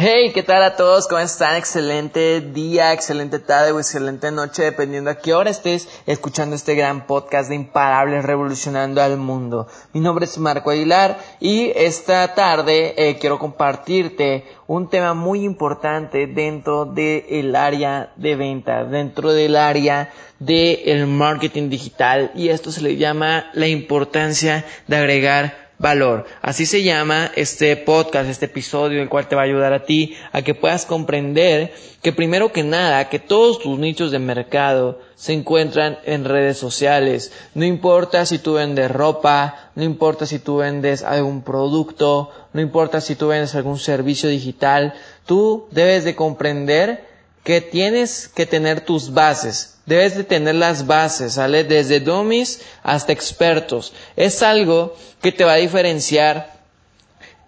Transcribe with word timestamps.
Hey, 0.00 0.30
¿qué 0.32 0.44
tal 0.44 0.62
a 0.62 0.76
todos? 0.76 1.08
¿Cómo 1.08 1.18
están? 1.18 1.56
Excelente 1.56 2.40
día, 2.40 2.92
excelente 2.92 3.40
tarde 3.40 3.72
o 3.72 3.80
excelente 3.80 4.30
noche, 4.30 4.62
dependiendo 4.62 5.10
a 5.10 5.16
qué 5.16 5.34
hora 5.34 5.50
estés 5.50 5.88
escuchando 6.06 6.54
este 6.54 6.76
gran 6.76 7.08
podcast 7.08 7.48
de 7.48 7.56
Imparables 7.56 8.24
Revolucionando 8.24 9.02
al 9.02 9.16
Mundo. 9.16 9.66
Mi 9.92 9.98
nombre 9.98 10.26
es 10.26 10.38
Marco 10.38 10.70
Aguilar 10.70 11.18
y 11.40 11.72
esta 11.74 12.32
tarde 12.36 12.94
eh, 12.96 13.18
quiero 13.18 13.40
compartirte 13.40 14.44
un 14.68 14.88
tema 14.88 15.14
muy 15.14 15.42
importante 15.42 16.28
dentro 16.28 16.84
del 16.84 17.56
área 17.56 18.12
de 18.14 18.36
venta, 18.36 18.84
dentro 18.84 19.32
del 19.32 19.56
área 19.56 20.12
del 20.38 21.08
marketing 21.08 21.70
digital 21.70 22.30
y 22.36 22.50
esto 22.50 22.70
se 22.70 22.82
le 22.82 22.94
llama 22.98 23.50
la 23.52 23.66
importancia 23.66 24.64
de 24.86 24.96
agregar 24.96 25.67
valor. 25.78 26.24
Así 26.42 26.66
se 26.66 26.82
llama 26.82 27.30
este 27.36 27.76
podcast, 27.76 28.28
este 28.28 28.46
episodio, 28.46 29.00
el 29.00 29.08
cual 29.08 29.28
te 29.28 29.36
va 29.36 29.42
a 29.42 29.44
ayudar 29.44 29.72
a 29.72 29.84
ti 29.84 30.16
a 30.32 30.42
que 30.42 30.54
puedas 30.54 30.84
comprender 30.86 31.72
que 32.02 32.12
primero 32.12 32.52
que 32.52 32.62
nada, 32.62 33.08
que 33.08 33.18
todos 33.18 33.58
tus 33.60 33.78
nichos 33.78 34.10
de 34.10 34.18
mercado 34.18 35.00
se 35.14 35.32
encuentran 35.32 35.98
en 36.04 36.24
redes 36.24 36.58
sociales. 36.58 37.32
No 37.54 37.64
importa 37.64 38.26
si 38.26 38.38
tú 38.38 38.54
vendes 38.54 38.90
ropa, 38.90 39.70
no 39.74 39.84
importa 39.84 40.26
si 40.26 40.38
tú 40.38 40.58
vendes 40.58 41.02
algún 41.02 41.42
producto, 41.42 42.30
no 42.52 42.60
importa 42.60 43.00
si 43.00 43.14
tú 43.14 43.28
vendes 43.28 43.54
algún 43.54 43.78
servicio 43.78 44.28
digital, 44.28 44.94
tú 45.26 45.66
debes 45.70 46.04
de 46.04 46.14
comprender 46.14 47.07
que 47.44 47.60
tienes 47.60 48.28
que 48.28 48.46
tener 48.46 48.80
tus 48.82 49.12
bases. 49.12 49.78
Debes 49.86 50.16
de 50.16 50.24
tener 50.24 50.54
las 50.54 50.86
bases, 50.86 51.34
¿sale? 51.34 51.64
Desde 51.64 52.00
dummies 52.00 52.60
hasta 52.82 53.12
expertos. 53.12 53.94
Es 54.16 54.42
algo 54.42 54.94
que 55.22 55.32
te 55.32 55.44
va 55.44 55.54
a 55.54 55.56
diferenciar 55.56 56.52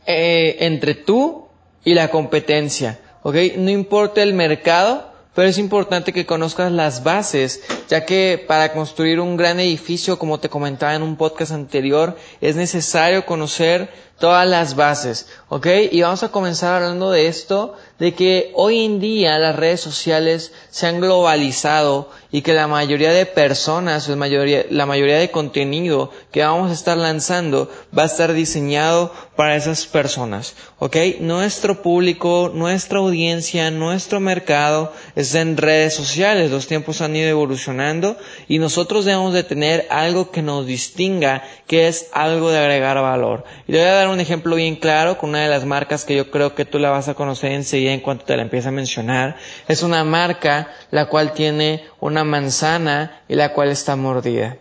eh, 0.07 0.57
entre 0.61 0.95
tú 0.95 1.49
y 1.85 1.95
la 1.95 2.09
competencia. 2.09 2.99
No 3.25 3.71
importa 3.71 4.23
el 4.23 4.33
mercado, 4.33 5.11
pero 5.35 5.49
es 5.49 5.59
importante 5.59 6.13
que 6.13 6.27
conozcas 6.27 6.73
las 6.73 7.05
bases, 7.05 7.63
ya 7.89 8.05
que 8.05 8.43
para 8.47 8.73
construir 8.73 9.21
un 9.21 9.37
gran 9.37 9.61
edificio, 9.61 10.19
como 10.19 10.41
te 10.41 10.49
comentaba 10.49 10.95
en 10.95 11.03
un 11.03 11.17
podcast 11.17 11.53
anterior, 11.53 12.17
es 12.41 12.57
necesario 12.57 13.25
conocer 13.27 13.91
todas 14.21 14.47
las 14.47 14.77
bases, 14.77 15.27
¿ok? 15.49 15.67
Y 15.91 16.03
vamos 16.03 16.23
a 16.23 16.29
comenzar 16.29 16.75
hablando 16.75 17.11
de 17.11 17.27
esto, 17.27 17.75
de 17.99 18.15
que 18.15 18.53
hoy 18.55 18.85
en 18.85 19.01
día 19.01 19.39
las 19.39 19.57
redes 19.57 19.81
sociales 19.81 20.53
se 20.71 20.87
han 20.87 21.01
globalizado 21.01 22.11
y 22.33 22.43
que 22.43 22.55
la 22.55 22.67
mayoría 22.67 23.11
de 23.11 23.27
personas, 23.27 24.09
la 24.09 24.17
mayoría, 24.17 25.19
de 25.19 25.31
contenido 25.31 26.11
que 26.31 26.43
vamos 26.43 26.71
a 26.71 26.75
estar 26.75 26.97
lanzando 26.97 27.71
va 27.97 28.05
a 28.05 28.07
estar 28.07 28.33
diseñado 28.33 29.13
para 29.37 29.57
esas 29.57 29.87
personas, 29.87 30.55
¿ok? 30.79 30.97
Nuestro 31.21 31.83
público, 31.83 32.51
nuestra 32.55 32.99
audiencia, 32.99 33.71
nuestro 33.71 34.21
mercado 34.21 34.93
está 35.17 35.41
en 35.41 35.57
redes 35.57 35.95
sociales, 35.95 36.51
los 36.51 36.67
tiempos 36.67 37.01
han 37.01 37.17
ido 37.17 37.29
evolucionando 37.29 38.17
y 38.49 38.59
nosotros 38.59 39.05
debemos 39.07 39.33
de 39.33 39.45
tener 39.45 39.87
algo 39.91 40.31
que 40.31 40.43
nos 40.43 40.67
distinga, 40.67 41.43
que 41.67 41.89
es 41.89 42.09
algo 42.13 42.51
de 42.51 42.59
agregar 42.59 43.01
valor. 43.01 43.45
Y 43.67 43.73
te 43.73 43.79
voy 43.79 43.89
a 43.89 43.95
dar 43.95 44.09
un 44.11 44.21
ejemplo 44.21 44.57
bien 44.57 44.77
claro 44.77 45.19
con 45.19 45.31
una 45.31 45.43
de 45.43 45.49
las 45.49 45.65
marcas 45.65 46.05
que 46.05 46.17
yo 46.17 46.31
creo 46.31 46.55
que 46.55 46.65
tú 46.65 46.79
la 46.79 46.91
vas 46.91 47.09
a 47.09 47.15
conocer 47.15 47.53
enseguida 47.53 47.93
en 47.93 48.01
cuanto 48.01 48.25
te 48.25 48.37
la 48.37 48.43
empiece 48.43 48.69
a 48.69 48.73
mencionar. 48.73 49.37
Es 49.69 49.83
una 49.83 50.05
marca 50.05 50.69
la 50.91 51.07
cual 51.07 51.33
tiene 51.33 51.85
una 52.01 52.25
manzana 52.25 53.23
y 53.29 53.35
la 53.35 53.53
cual 53.53 53.71
está 53.71 53.97
mordida. 53.97 54.57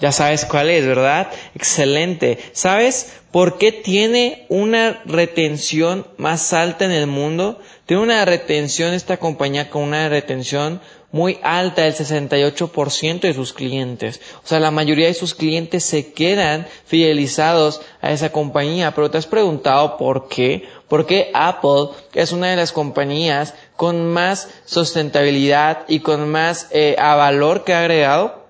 Ya 0.00 0.12
sabes 0.12 0.46
cuál 0.46 0.70
es, 0.70 0.86
¿verdad? 0.86 1.30
Excelente. 1.54 2.38
¿Sabes 2.52 3.18
por 3.30 3.58
qué 3.58 3.70
tiene 3.70 4.46
una 4.48 5.02
retención 5.04 6.06
más 6.16 6.54
alta 6.54 6.86
en 6.86 6.90
el 6.90 7.06
mundo? 7.06 7.60
Tiene 7.84 8.02
una 8.02 8.24
retención 8.24 8.94
esta 8.94 9.18
compañía 9.18 9.68
con 9.68 9.82
una 9.82 10.08
retención 10.08 10.80
muy 11.12 11.38
alta, 11.42 11.86
el 11.86 11.94
68% 11.94 13.20
de 13.20 13.34
sus 13.34 13.52
clientes. 13.52 14.20
O 14.44 14.46
sea, 14.46 14.60
la 14.60 14.70
mayoría 14.70 15.06
de 15.08 15.14
sus 15.14 15.34
clientes 15.34 15.84
se 15.84 16.12
quedan 16.12 16.66
fidelizados 16.86 17.80
a 18.00 18.12
esa 18.12 18.30
compañía. 18.30 18.92
Pero 18.94 19.10
te 19.10 19.18
has 19.18 19.26
preguntado 19.26 19.96
por 19.96 20.28
qué. 20.28 20.68
Porque 20.88 21.30
Apple 21.34 21.88
es 22.14 22.32
una 22.32 22.48
de 22.48 22.56
las 22.56 22.72
compañías 22.72 23.54
con 23.76 24.08
más 24.12 24.48
sustentabilidad 24.64 25.84
y 25.88 26.00
con 26.00 26.28
más 26.28 26.68
eh, 26.70 26.96
a 26.98 27.16
valor 27.16 27.64
que 27.64 27.74
ha 27.74 27.80
agregado 27.80 28.40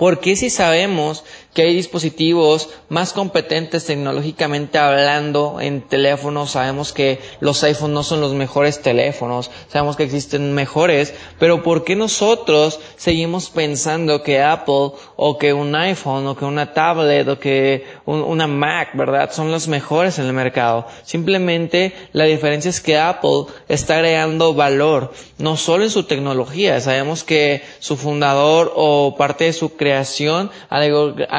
¿Por 0.00 0.18
qué 0.20 0.34
si 0.34 0.48
sabemos 0.48 1.24
que 1.54 1.62
hay 1.62 1.74
dispositivos 1.74 2.70
más 2.88 3.12
competentes 3.12 3.84
tecnológicamente 3.84 4.78
hablando 4.78 5.58
en 5.60 5.82
teléfonos? 5.82 6.52
Sabemos 6.52 6.92
que 6.92 7.20
los 7.40 7.62
iPhones 7.62 7.94
no 7.94 8.02
son 8.02 8.20
los 8.20 8.32
mejores 8.32 8.82
teléfonos, 8.82 9.50
sabemos 9.68 9.96
que 9.96 10.04
existen 10.04 10.52
mejores, 10.54 11.14
pero 11.38 11.62
¿por 11.62 11.84
qué 11.84 11.96
nosotros 11.96 12.80
seguimos 12.96 13.50
pensando 13.50 14.22
que 14.22 14.42
Apple 14.42 14.92
o 15.16 15.38
que 15.38 15.52
un 15.52 15.74
iPhone 15.74 16.26
o 16.26 16.36
que 16.36 16.44
una 16.44 16.72
tablet 16.72 17.28
o 17.28 17.38
que 17.38 17.84
una 18.06 18.46
Mac, 18.46 18.96
verdad, 18.96 19.30
son 19.32 19.50
los 19.50 19.68
mejores 19.68 20.18
en 20.18 20.26
el 20.26 20.32
mercado? 20.32 20.86
Simplemente 21.04 21.94
la 22.12 22.24
diferencia 22.24 22.70
es 22.70 22.80
que 22.80 22.98
Apple 22.98 23.44
está 23.68 23.96
agregando 23.96 24.54
valor, 24.54 25.12
no 25.38 25.56
solo 25.56 25.84
en 25.84 25.90
su 25.90 26.04
tecnología, 26.04 26.80
sabemos 26.80 27.22
que 27.22 27.62
su 27.80 27.96
fundador 27.96 28.72
o 28.74 29.14
parte 29.16 29.44
de 29.44 29.52
su 29.52 29.76
creación 29.76 29.90
creación 29.90 30.50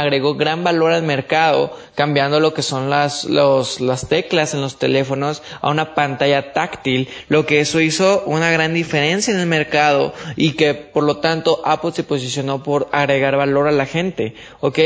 agregó, 0.01 0.35
gran 0.35 0.63
valor 0.63 0.91
al 0.91 1.03
mercado, 1.03 1.75
cambiando 1.95 2.39
lo 2.39 2.53
que 2.53 2.61
son 2.61 2.89
las, 2.89 3.25
las 3.25 4.07
teclas 4.09 4.53
en 4.53 4.61
los 4.61 4.77
teléfonos 4.77 5.41
a 5.61 5.69
una 5.69 5.95
pantalla 5.95 6.53
táctil, 6.53 7.09
lo 7.29 7.45
que 7.45 7.59
eso 7.61 7.79
hizo 7.81 8.23
una 8.25 8.51
gran 8.51 8.73
diferencia 8.73 9.33
en 9.33 9.39
el 9.39 9.47
mercado 9.47 10.13
y 10.35 10.53
que 10.53 10.73
por 10.73 11.03
lo 11.03 11.17
tanto 11.17 11.61
Apple 11.65 11.91
se 11.93 12.03
posicionó 12.03 12.63
por 12.63 12.87
agregar 12.91 13.35
valor 13.37 13.67
a 13.67 13.71
la 13.71 13.85
gente, 13.85 14.35
¿ok? 14.59 14.79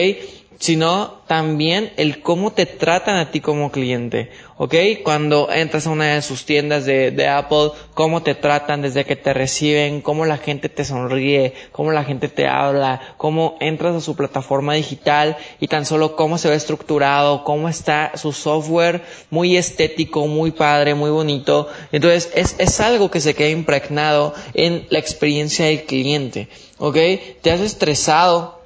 Sino 0.59 1.21
también 1.27 1.91
el 1.97 2.21
cómo 2.21 2.51
te 2.51 2.65
tratan 2.65 3.17
a 3.17 3.31
ti 3.31 3.41
como 3.41 3.71
cliente, 3.71 4.29
¿ok? 4.57 4.75
Cuando 5.03 5.51
entras 5.51 5.87
a 5.87 5.89
una 5.89 6.13
de 6.13 6.21
sus 6.21 6.45
tiendas 6.45 6.85
de, 6.85 7.11
de, 7.11 7.27
Apple, 7.27 7.71
cómo 7.93 8.21
te 8.21 8.35
tratan 8.35 8.81
desde 8.81 9.05
que 9.05 9.15
te 9.15 9.33
reciben, 9.33 10.01
cómo 10.01 10.25
la 10.25 10.37
gente 10.37 10.69
te 10.69 10.85
sonríe, 10.85 11.53
cómo 11.71 11.91
la 11.91 12.03
gente 12.03 12.27
te 12.27 12.47
habla, 12.47 13.01
cómo 13.17 13.57
entras 13.59 13.95
a 13.95 14.01
su 14.01 14.15
plataforma 14.15 14.75
digital 14.75 15.37
y 15.59 15.67
tan 15.67 15.85
solo 15.85 16.15
cómo 16.15 16.37
se 16.37 16.49
ve 16.49 16.55
estructurado, 16.55 17.43
cómo 17.43 17.67
está 17.67 18.11
su 18.15 18.31
software, 18.31 19.01
muy 19.29 19.57
estético, 19.57 20.27
muy 20.27 20.51
padre, 20.51 20.93
muy 20.93 21.09
bonito. 21.09 21.67
Entonces 21.91 22.31
es, 22.35 22.55
es 22.59 22.79
algo 22.79 23.09
que 23.09 23.21
se 23.21 23.33
queda 23.33 23.49
impregnado 23.49 24.33
en 24.53 24.85
la 24.89 24.99
experiencia 24.99 25.65
del 25.65 25.85
cliente, 25.85 26.49
¿ok? 26.77 26.97
Te 27.41 27.51
has 27.51 27.61
estresado 27.61 28.64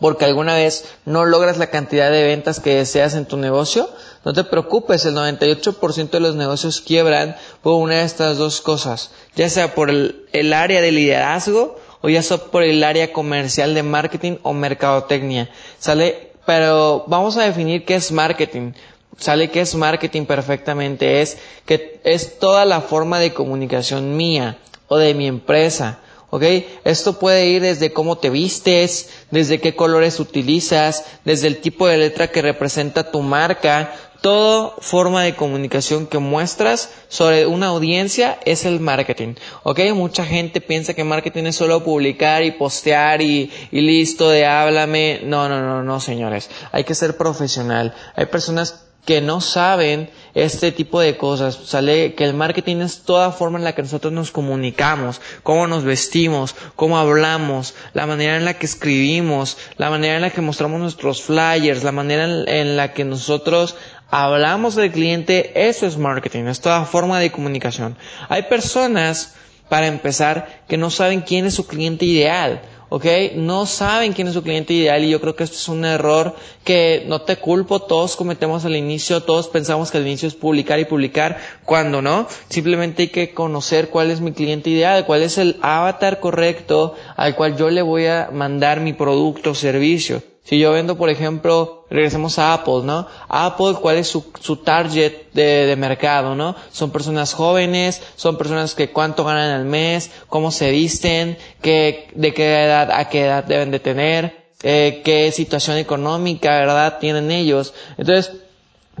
porque 0.00 0.24
alguna 0.24 0.54
vez 0.54 0.84
no 1.04 1.24
logras 1.24 1.58
la 1.58 1.68
cantidad 1.68 2.10
de 2.10 2.24
ventas 2.24 2.60
que 2.60 2.76
deseas 2.76 3.14
en 3.14 3.26
tu 3.26 3.36
negocio, 3.36 3.88
no 4.24 4.32
te 4.32 4.44
preocupes, 4.44 5.04
el 5.04 5.14
98% 5.14 6.10
de 6.10 6.20
los 6.20 6.34
negocios 6.34 6.80
quiebran 6.80 7.36
por 7.62 7.74
una 7.74 7.96
de 7.96 8.04
estas 8.04 8.38
dos 8.38 8.60
cosas, 8.60 9.10
ya 9.36 9.48
sea 9.48 9.74
por 9.74 9.90
el, 9.90 10.52
área 10.52 10.80
de 10.80 10.92
liderazgo 10.92 11.78
o 12.00 12.08
ya 12.08 12.22
sea 12.22 12.38
por 12.38 12.62
el 12.62 12.82
área 12.82 13.12
comercial 13.12 13.74
de 13.74 13.82
marketing 13.82 14.36
o 14.42 14.52
mercadotecnia. 14.52 15.50
¿Sale? 15.78 16.32
Pero 16.46 17.04
vamos 17.06 17.36
a 17.36 17.44
definir 17.44 17.84
qué 17.84 17.94
es 17.96 18.12
marketing. 18.12 18.72
Sale 19.18 19.50
que 19.50 19.60
es 19.60 19.74
marketing 19.74 20.24
perfectamente, 20.26 21.22
es 21.22 21.38
que 21.66 22.00
es 22.04 22.38
toda 22.38 22.64
la 22.64 22.80
forma 22.80 23.20
de 23.20 23.32
comunicación 23.32 24.16
mía 24.16 24.58
o 24.88 24.96
de 24.96 25.14
mi 25.14 25.26
empresa 25.26 26.00
¿ok? 26.34 26.42
Esto 26.82 27.20
puede 27.20 27.46
ir 27.46 27.62
desde 27.62 27.92
cómo 27.92 28.18
te 28.18 28.28
vistes, 28.28 29.08
desde 29.30 29.60
qué 29.60 29.76
colores 29.76 30.18
utilizas, 30.18 31.04
desde 31.24 31.46
el 31.46 31.58
tipo 31.60 31.86
de 31.86 31.96
letra 31.96 32.32
que 32.32 32.42
representa 32.42 33.12
tu 33.12 33.22
marca, 33.22 33.94
toda 34.20 34.72
forma 34.80 35.22
de 35.22 35.36
comunicación 35.36 36.08
que 36.08 36.18
muestras 36.18 36.90
sobre 37.06 37.46
una 37.46 37.68
audiencia 37.68 38.40
es 38.44 38.64
el 38.64 38.80
marketing. 38.80 39.34
¿Ok? 39.62 39.78
Mucha 39.94 40.24
gente 40.24 40.60
piensa 40.60 40.94
que 40.94 41.04
marketing 41.04 41.44
es 41.44 41.54
solo 41.54 41.84
publicar 41.84 42.42
y 42.42 42.50
postear 42.50 43.22
y, 43.22 43.52
y, 43.70 43.80
listo 43.82 44.28
de 44.28 44.44
háblame. 44.44 45.20
No, 45.22 45.48
no, 45.48 45.60
no, 45.60 45.84
no, 45.84 46.00
señores. 46.00 46.50
Hay 46.72 46.82
que 46.82 46.96
ser 46.96 47.16
profesional. 47.16 47.94
Hay 48.16 48.26
personas 48.26 48.84
que 49.04 49.20
no 49.20 49.40
saben 49.40 50.10
este 50.34 50.72
tipo 50.72 51.00
de 51.00 51.16
cosas. 51.16 51.58
Sale 51.64 52.14
que 52.14 52.24
el 52.24 52.34
marketing 52.34 52.76
es 52.78 53.02
toda 53.02 53.30
forma 53.32 53.58
en 53.58 53.64
la 53.64 53.74
que 53.74 53.82
nosotros 53.82 54.12
nos 54.12 54.30
comunicamos, 54.30 55.20
cómo 55.42 55.66
nos 55.66 55.84
vestimos, 55.84 56.54
cómo 56.76 56.98
hablamos, 56.98 57.74
la 57.92 58.06
manera 58.06 58.36
en 58.36 58.44
la 58.44 58.54
que 58.54 58.66
escribimos, 58.66 59.56
la 59.76 59.90
manera 59.90 60.16
en 60.16 60.22
la 60.22 60.30
que 60.30 60.40
mostramos 60.40 60.80
nuestros 60.80 61.22
flyers, 61.22 61.84
la 61.84 61.92
manera 61.92 62.24
en 62.24 62.76
la 62.76 62.92
que 62.92 63.04
nosotros 63.04 63.76
hablamos 64.10 64.74
del 64.74 64.92
cliente, 64.92 65.68
eso 65.68 65.86
es 65.86 65.96
marketing, 65.98 66.44
es 66.44 66.60
toda 66.60 66.84
forma 66.84 67.20
de 67.20 67.30
comunicación. 67.32 67.96
Hay 68.28 68.44
personas, 68.44 69.34
para 69.68 69.86
empezar, 69.86 70.62
que 70.68 70.76
no 70.76 70.90
saben 70.90 71.22
quién 71.22 71.46
es 71.46 71.54
su 71.54 71.66
cliente 71.66 72.04
ideal. 72.04 72.62
¿Ok? 72.94 73.06
No 73.34 73.66
saben 73.66 74.12
quién 74.12 74.28
es 74.28 74.34
su 74.34 74.42
cliente 74.44 74.72
ideal 74.72 75.02
y 75.02 75.10
yo 75.10 75.20
creo 75.20 75.34
que 75.34 75.42
esto 75.42 75.56
es 75.56 75.66
un 75.68 75.84
error 75.84 76.36
que 76.62 77.02
no 77.08 77.22
te 77.22 77.34
culpo, 77.38 77.80
todos 77.82 78.14
cometemos 78.14 78.64
al 78.64 78.76
inicio, 78.76 79.24
todos 79.24 79.48
pensamos 79.48 79.90
que 79.90 79.98
al 79.98 80.06
inicio 80.06 80.28
es 80.28 80.36
publicar 80.36 80.78
y 80.78 80.84
publicar, 80.84 81.38
cuando 81.64 82.00
no, 82.02 82.28
simplemente 82.48 83.02
hay 83.02 83.08
que 83.08 83.34
conocer 83.34 83.88
cuál 83.88 84.12
es 84.12 84.20
mi 84.20 84.30
cliente 84.30 84.70
ideal, 84.70 85.06
cuál 85.06 85.22
es 85.22 85.38
el 85.38 85.56
avatar 85.60 86.20
correcto 86.20 86.94
al 87.16 87.34
cual 87.34 87.56
yo 87.56 87.68
le 87.68 87.82
voy 87.82 88.06
a 88.06 88.30
mandar 88.32 88.78
mi 88.78 88.92
producto 88.92 89.50
o 89.50 89.54
servicio. 89.56 90.22
Si 90.44 90.58
yo 90.58 90.72
vendo, 90.72 90.96
por 90.96 91.08
ejemplo, 91.08 91.86
regresemos 91.88 92.38
a 92.38 92.52
Apple, 92.52 92.82
¿no? 92.84 93.06
Apple, 93.28 93.76
¿cuál 93.80 93.96
es 93.96 94.08
su, 94.08 94.26
su 94.40 94.56
target 94.56 95.32
de, 95.32 95.64
de, 95.64 95.76
mercado, 95.76 96.34
¿no? 96.34 96.54
Son 96.70 96.90
personas 96.90 97.32
jóvenes, 97.32 98.02
son 98.16 98.36
personas 98.36 98.74
que 98.74 98.90
cuánto 98.90 99.24
ganan 99.24 99.50
al 99.52 99.64
mes, 99.64 100.10
cómo 100.28 100.50
se 100.50 100.70
visten, 100.70 101.38
qué, 101.62 102.08
de 102.14 102.34
qué 102.34 102.62
edad 102.62 102.90
a 102.92 103.08
qué 103.08 103.24
edad 103.24 103.44
deben 103.44 103.70
de 103.70 103.80
tener, 103.80 104.44
eh, 104.62 105.00
qué 105.02 105.32
situación 105.32 105.78
económica, 105.78 106.50
¿verdad? 106.58 106.98
Tienen 106.98 107.30
ellos. 107.30 107.72
Entonces, 107.96 108.32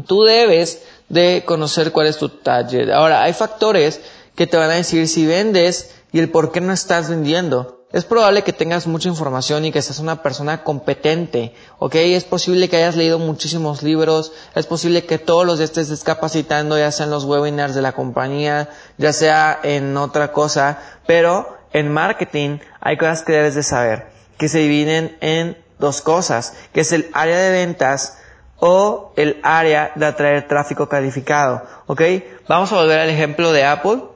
tú 0.06 0.24
debes 0.24 0.82
de 1.10 1.42
conocer 1.44 1.92
cuál 1.92 2.06
es 2.06 2.16
tu 2.16 2.30
target. 2.30 2.90
Ahora, 2.90 3.22
hay 3.22 3.34
factores 3.34 4.00
que 4.34 4.46
te 4.46 4.56
van 4.56 4.70
a 4.70 4.74
decir 4.74 5.08
si 5.08 5.26
vendes 5.26 5.94
y 6.10 6.20
el 6.20 6.30
por 6.30 6.52
qué 6.52 6.62
no 6.62 6.72
estás 6.72 7.10
vendiendo. 7.10 7.83
Es 7.94 8.04
probable 8.04 8.42
que 8.42 8.52
tengas 8.52 8.88
mucha 8.88 9.08
información 9.08 9.64
y 9.64 9.70
que 9.70 9.80
seas 9.80 10.00
una 10.00 10.20
persona 10.20 10.64
competente, 10.64 11.54
¿ok? 11.78 11.94
Es 11.94 12.24
posible 12.24 12.68
que 12.68 12.78
hayas 12.78 12.96
leído 12.96 13.20
muchísimos 13.20 13.84
libros, 13.84 14.32
es 14.56 14.66
posible 14.66 15.04
que 15.04 15.18
todos 15.18 15.46
los 15.46 15.58
días 15.58 15.70
estés 15.70 15.90
descapacitando, 15.90 16.76
ya 16.76 16.90
sea 16.90 17.04
en 17.04 17.12
los 17.12 17.24
webinars 17.24 17.72
de 17.72 17.82
la 17.82 17.92
compañía, 17.92 18.68
ya 18.98 19.12
sea 19.12 19.60
en 19.62 19.96
otra 19.96 20.32
cosa, 20.32 20.80
pero 21.06 21.56
en 21.72 21.92
marketing 21.92 22.58
hay 22.80 22.96
cosas 22.96 23.22
que 23.22 23.34
debes 23.34 23.54
de 23.54 23.62
saber, 23.62 24.08
que 24.38 24.48
se 24.48 24.58
dividen 24.58 25.16
en 25.20 25.56
dos 25.78 26.00
cosas, 26.00 26.54
que 26.72 26.80
es 26.80 26.90
el 26.90 27.08
área 27.12 27.38
de 27.38 27.52
ventas 27.52 28.18
o 28.58 29.12
el 29.14 29.38
área 29.44 29.92
de 29.94 30.06
atraer 30.06 30.48
tráfico 30.48 30.88
calificado, 30.88 31.62
¿ok? 31.86 32.02
Vamos 32.48 32.72
a 32.72 32.76
volver 32.76 32.98
al 32.98 33.10
ejemplo 33.10 33.52
de 33.52 33.62
Apple 33.62 34.13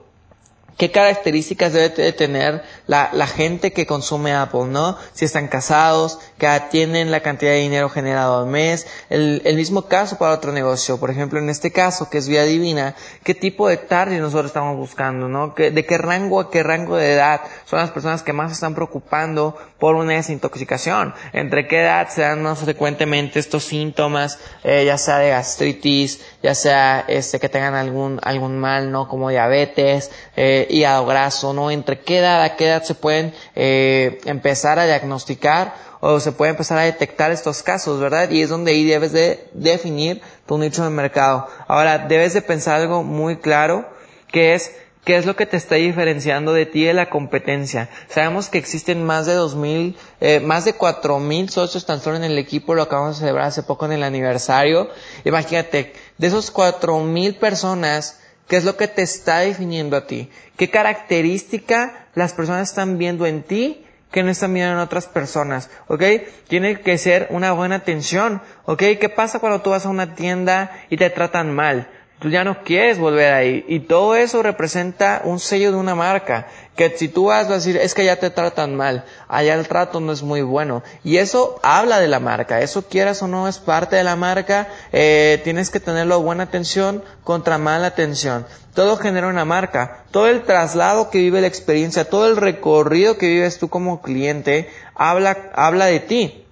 qué 0.79 0.93
características 0.93 1.73
debe 1.73 2.13
tener 2.13 2.63
la, 2.87 3.11
la, 3.13 3.27
gente 3.27 3.73
que 3.73 3.85
consume 3.85 4.33
Apple, 4.33 4.67
¿no? 4.67 4.97
Si 5.13 5.25
están 5.25 5.49
casados, 5.49 6.21
que 6.39 6.49
tienen 6.71 7.11
la 7.11 7.21
cantidad 7.21 7.51
de 7.51 7.59
dinero 7.59 7.91
generado 7.91 8.41
al 8.41 8.47
mes. 8.47 8.87
El, 9.11 9.43
el, 9.45 9.57
mismo 9.57 9.83
caso 9.83 10.19
para 10.19 10.33
otro 10.33 10.53
negocio. 10.53 10.99
Por 10.99 11.11
ejemplo, 11.11 11.41
en 11.41 11.51
este 11.51 11.73
caso, 11.73 12.09
que 12.09 12.19
es 12.19 12.29
Vía 12.29 12.45
Divina, 12.45 12.95
¿qué 13.25 13.35
tipo 13.35 13.69
de 13.69 13.77
target 13.77 14.21
nosotros 14.21 14.47
estamos 14.47 14.77
buscando, 14.77 15.29
¿no? 15.29 15.53
¿De 15.57 15.85
qué 15.85 15.99
rango 15.99 16.41
a 16.41 16.51
qué 16.51 16.63
rango 16.63 16.97
de 16.97 17.13
edad 17.13 17.41
son 17.67 17.81
las 17.81 17.91
personas 17.91 18.23
que 18.23 18.33
más 18.33 18.53
están 18.53 18.77
preocupando 18.77 19.57
por 19.81 19.97
una 19.97 20.15
desintoxicación? 20.15 21.13
¿Entre 21.33 21.67
qué 21.67 21.81
edad 21.81 22.09
se 22.09 22.23
dan 22.23 22.43
más 22.45 22.61
frecuentemente 22.61 23.41
estos 23.41 23.65
síntomas, 23.65 24.39
eh, 24.63 24.85
ya 24.87 24.97
sea 24.97 25.19
de 25.19 25.31
gastritis, 25.31 26.21
ya 26.41 26.55
sea 26.55 27.05
este, 27.09 27.41
que 27.41 27.49
tengan 27.49 27.75
algún, 27.75 28.21
algún 28.23 28.59
mal, 28.59 28.93
¿no? 28.93 29.09
Como 29.09 29.31
diabetes, 29.31 30.13
eh, 30.37 30.67
hígado 30.69 31.07
graso, 31.07 31.53
¿no? 31.53 31.71
Entre 31.71 32.01
qué 32.01 32.19
edad 32.19 32.43
a 32.43 32.57
qué 32.57 32.67
edad 32.67 32.83
se 32.83 32.95
pueden 32.95 33.35
eh, 33.55 34.21
empezar 34.25 34.79
a 34.79 34.87
diagnosticar 34.87 35.75
o 36.01 36.21
se 36.21 36.33
puede 36.33 36.51
empezar 36.51 36.79
a 36.79 36.83
detectar 36.83 37.31
estos 37.33 37.63
casos, 37.63 38.01
¿verdad? 38.01 38.31
Y 38.31 38.43
es 38.43 38.49
donde 38.49 38.73
ahí 38.73 38.85
debes 38.85 39.13
de 39.13 39.49
definir 39.53 40.21
tu 40.47 40.59
nicho 40.59 40.85
de 40.85 40.91
mercado. 40.91 41.49
Ahora, 41.67 41.99
debes 41.99 42.35
de 42.35 42.43
pensar 42.43 42.81
algo 42.81 43.03
muy 43.03 43.39
claro, 43.39 43.89
que 44.31 44.55
es 44.55 44.73
¿Qué 45.09 45.17
es 45.17 45.25
lo 45.25 45.37
que 45.37 45.47
te 45.47 45.57
está 45.57 45.77
diferenciando 45.77 46.53
de 46.53 46.67
ti 46.67 46.85
de 46.85 46.93
la 46.93 47.09
competencia? 47.09 47.89
Sabemos 48.11 48.51
que 48.51 48.59
existen 48.59 49.07
más 49.07 49.25
de 49.25 49.39
2.000, 49.39 49.97
eh, 50.21 50.41
más 50.41 50.67
de 50.67 50.77
4.000 50.77 51.49
socios 51.49 51.87
tan 51.87 52.03
solo 52.03 52.17
en 52.17 52.25
el 52.25 52.37
equipo, 52.37 52.75
lo 52.75 52.83
acabamos 52.83 53.17
de 53.17 53.21
celebrar 53.21 53.47
hace 53.47 53.63
poco 53.63 53.87
en 53.87 53.93
el 53.93 54.03
aniversario. 54.03 54.91
Imagínate, 55.25 55.95
de 56.19 56.27
esos 56.27 56.53
4.000 56.53 57.39
personas, 57.39 58.21
¿Qué 58.49 58.57
es 58.57 58.65
lo 58.65 58.77
que 58.77 58.89
te 58.89 59.03
está 59.03 59.41
definiendo 59.41 59.97
a 59.97 60.07
ti? 60.07 60.31
¿Qué 60.57 60.71
característica 60.71 62.07
las 62.15 62.33
personas 62.33 62.71
están 62.71 62.97
viendo 62.97 63.27
en 63.27 63.43
ti 63.43 63.85
que 64.11 64.23
no 64.23 64.31
están 64.31 64.55
viendo 64.55 64.73
en 64.73 64.79
otras 64.79 65.07
personas? 65.07 65.69
¿Ok? 65.87 66.03
Tiene 66.49 66.81
que 66.81 66.97
ser 66.97 67.27
una 67.31 67.53
buena 67.53 67.77
atención. 67.77 68.41
¿Ok? 68.65 68.83
¿Qué 68.99 69.09
pasa 69.15 69.39
cuando 69.39 69.61
tú 69.61 69.71
vas 69.71 69.85
a 69.85 69.91
una 69.91 70.15
tienda 70.15 70.73
y 70.89 70.97
te 70.97 71.11
tratan 71.11 71.55
mal? 71.55 71.89
Tú 72.19 72.31
ya 72.31 72.43
no 72.43 72.65
quieres 72.65 72.99
volver 72.99 73.33
ahí. 73.33 73.65
Y 73.69 73.81
todo 73.81 74.17
eso 74.17 74.43
representa 74.43 75.23
un 75.25 75.39
sello 75.39 75.71
de 75.71 75.79
una 75.79 75.95
marca. 75.95 76.49
Que 76.75 76.91
si 76.97 77.09
tú 77.09 77.27
vas 77.27 77.49
a 77.49 77.55
decir, 77.55 77.77
es 77.77 77.95
que 77.95 78.05
ya 78.05 78.17
te 78.17 78.31
tratan 78.31 78.75
mal, 78.75 79.05
allá 79.29 79.55
el 79.55 79.67
trato 79.67 80.01
no 80.01 80.13
es 80.13 80.23
muy 80.23 80.43
bueno. 80.43 80.83
Y 81.05 81.19
eso 81.19 81.61
habla 81.63 82.01
de 82.01 82.09
la 82.09 82.19
marca. 82.19 82.61
Eso 82.61 82.89
quieras 82.89 83.23
o 83.23 83.29
no 83.29 83.47
es 83.47 83.59
parte 83.59 83.95
de 83.95 84.05
la 84.05 84.17
marca. 84.17 84.69
Eh, 84.93 85.41
tienes 85.45 85.71
que 85.71 85.79
tenerlo 85.79 86.21
buena 86.21 86.45
atención 86.45 87.05
contra 87.23 87.59
mala 87.59 87.89
atención. 87.89 88.47
Todo 88.75 88.97
genera 88.97 89.29
una 89.29 89.45
marca. 89.45 90.05
Todo 90.11 90.27
el 90.27 90.43
traslado 90.43 91.11
que 91.11 91.19
vive 91.19 91.41
la 91.41 91.47
experiencia, 91.47 92.09
todo 92.09 92.29
el 92.29 92.37
recorrido 92.37 93.17
que 93.17 93.29
vives 93.29 93.59
tú 93.59 93.69
como 93.69 94.03
cliente, 94.03 94.69
habla, 94.95 95.51
habla 95.55 95.87
de 95.87 96.01
ti. 96.01 96.48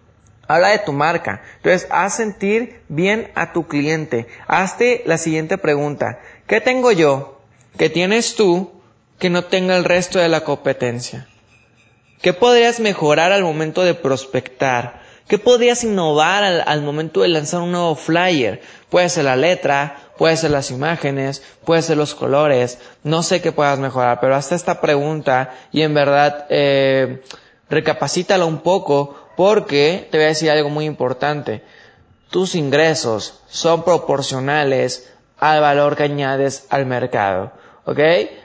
Habla 0.49 0.69
de 0.69 0.79
tu 0.79 0.93
marca. 0.93 1.43
Entonces, 1.57 1.89
haz 1.91 2.17
sentir 2.17 2.81
bien 2.89 3.31
a 3.35 3.53
tu 3.53 3.67
cliente. 3.67 4.27
Hazte 4.47 5.03
la 5.07 5.19
siguiente 5.19 5.59
pregunta. 5.59 6.21
¿Qué 6.47 6.61
tengo 6.61 6.93
yo 6.93 7.41
que 7.79 7.91
tienes 7.91 8.37
tú 8.37 8.73
que 9.19 9.31
no 9.31 9.45
tenga 9.45 9.77
el 9.77 9.85
resto 9.85 10.19
de 10.19 10.29
la 10.29 10.43
competencia? 10.43 11.27
¿Qué 12.23 12.33
podrías 12.33 12.81
mejorar 12.81 13.33
al 13.33 13.43
momento 13.43 13.83
de 13.83 13.95
prospectar? 13.95 15.03
¿Qué 15.29 15.39
podrías 15.39 15.83
innovar 15.83 16.45
al, 16.45 16.83
momento 16.83 17.23
de 17.23 17.29
lanzar 17.29 17.61
un 17.61 17.73
nuevo 17.73 17.97
flyer? 17.97 18.61
Puede 18.89 19.09
ser 19.09 19.25
la 19.25 19.35
letra, 19.35 19.97
puede 20.17 20.37
ser 20.37 20.53
las 20.53 20.71
imágenes, 20.71 21.43
puede 21.65 21.83
ser 21.83 21.97
los 21.97 22.15
colores, 22.15 22.79
no 23.03 23.25
sé 23.25 23.43
qué 23.43 23.51
puedas 23.51 23.81
mejorar, 23.81 24.21
pero 24.21 24.37
hasta 24.37 24.55
esta 24.55 24.81
pregunta 24.81 25.53
y 25.73 25.83
en 25.83 25.95
verdad 25.95 26.47
eh, 26.49 27.23
recapacítala 27.69 28.45
un 28.45 28.59
poco 28.59 29.17
porque 29.37 30.09
te 30.11 30.19
voy 30.19 30.25
a 30.27 30.29
decir 30.29 30.51
algo 30.51 30.71
muy 30.71 30.85
importante. 30.85 31.63
Tus 32.31 32.55
ingresos 32.55 33.41
son 33.49 33.85
proporcionales 33.85 35.13
al 35.39 35.61
valor 35.61 35.97
que 35.97 36.05
añades 36.05 36.67
al 36.71 36.87
mercado. 36.87 37.53
¿Ok? 37.89 38.01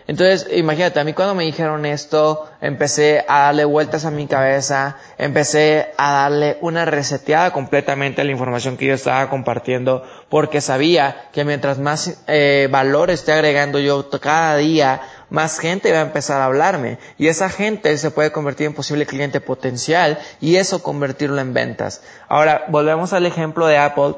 Entonces, 0.05 0.47
imagínate, 0.55 0.99
a 0.99 1.03
mí 1.03 1.13
cuando 1.13 1.33
me 1.33 1.43
dijeron 1.45 1.83
esto, 1.88 2.47
empecé 2.61 3.25
a 3.27 3.45
darle 3.45 3.65
vueltas 3.65 4.05
a 4.05 4.11
mi 4.11 4.27
cabeza, 4.27 4.97
empecé 5.17 5.93
a 5.97 6.11
darle 6.11 6.59
una 6.61 6.85
reseteada 6.85 7.51
completamente 7.51 8.21
a 8.21 8.23
la 8.23 8.29
información 8.29 8.77
que 8.77 8.85
yo 8.85 8.93
estaba 8.93 9.31
compartiendo, 9.31 10.03
porque 10.29 10.61
sabía 10.61 11.29
que 11.33 11.43
mientras 11.43 11.79
más 11.79 12.21
eh, 12.27 12.67
valor 12.69 13.09
esté 13.09 13.31
agregando 13.31 13.79
yo 13.79 14.11
cada 14.11 14.57
día, 14.57 15.01
más 15.31 15.57
gente 15.57 15.91
va 15.91 16.00
a 16.00 16.01
empezar 16.01 16.39
a 16.39 16.45
hablarme. 16.45 17.00
Y 17.17 17.27
esa 17.27 17.50
gente 17.50 17.98
se 17.98 18.12
puede 18.12 18.31
convertir 18.31 18.67
en 18.67 18.75
posible 18.75 19.07
cliente 19.07 19.41
potencial 19.41 20.19
y 20.39 20.57
eso 20.57 20.83
convertirlo 20.83 21.41
en 21.41 21.55
ventas. 21.55 22.03
Ahora, 22.27 22.65
volvemos 22.67 23.12
al 23.12 23.25
ejemplo 23.25 23.65
de 23.65 23.79
Apple. 23.79 24.17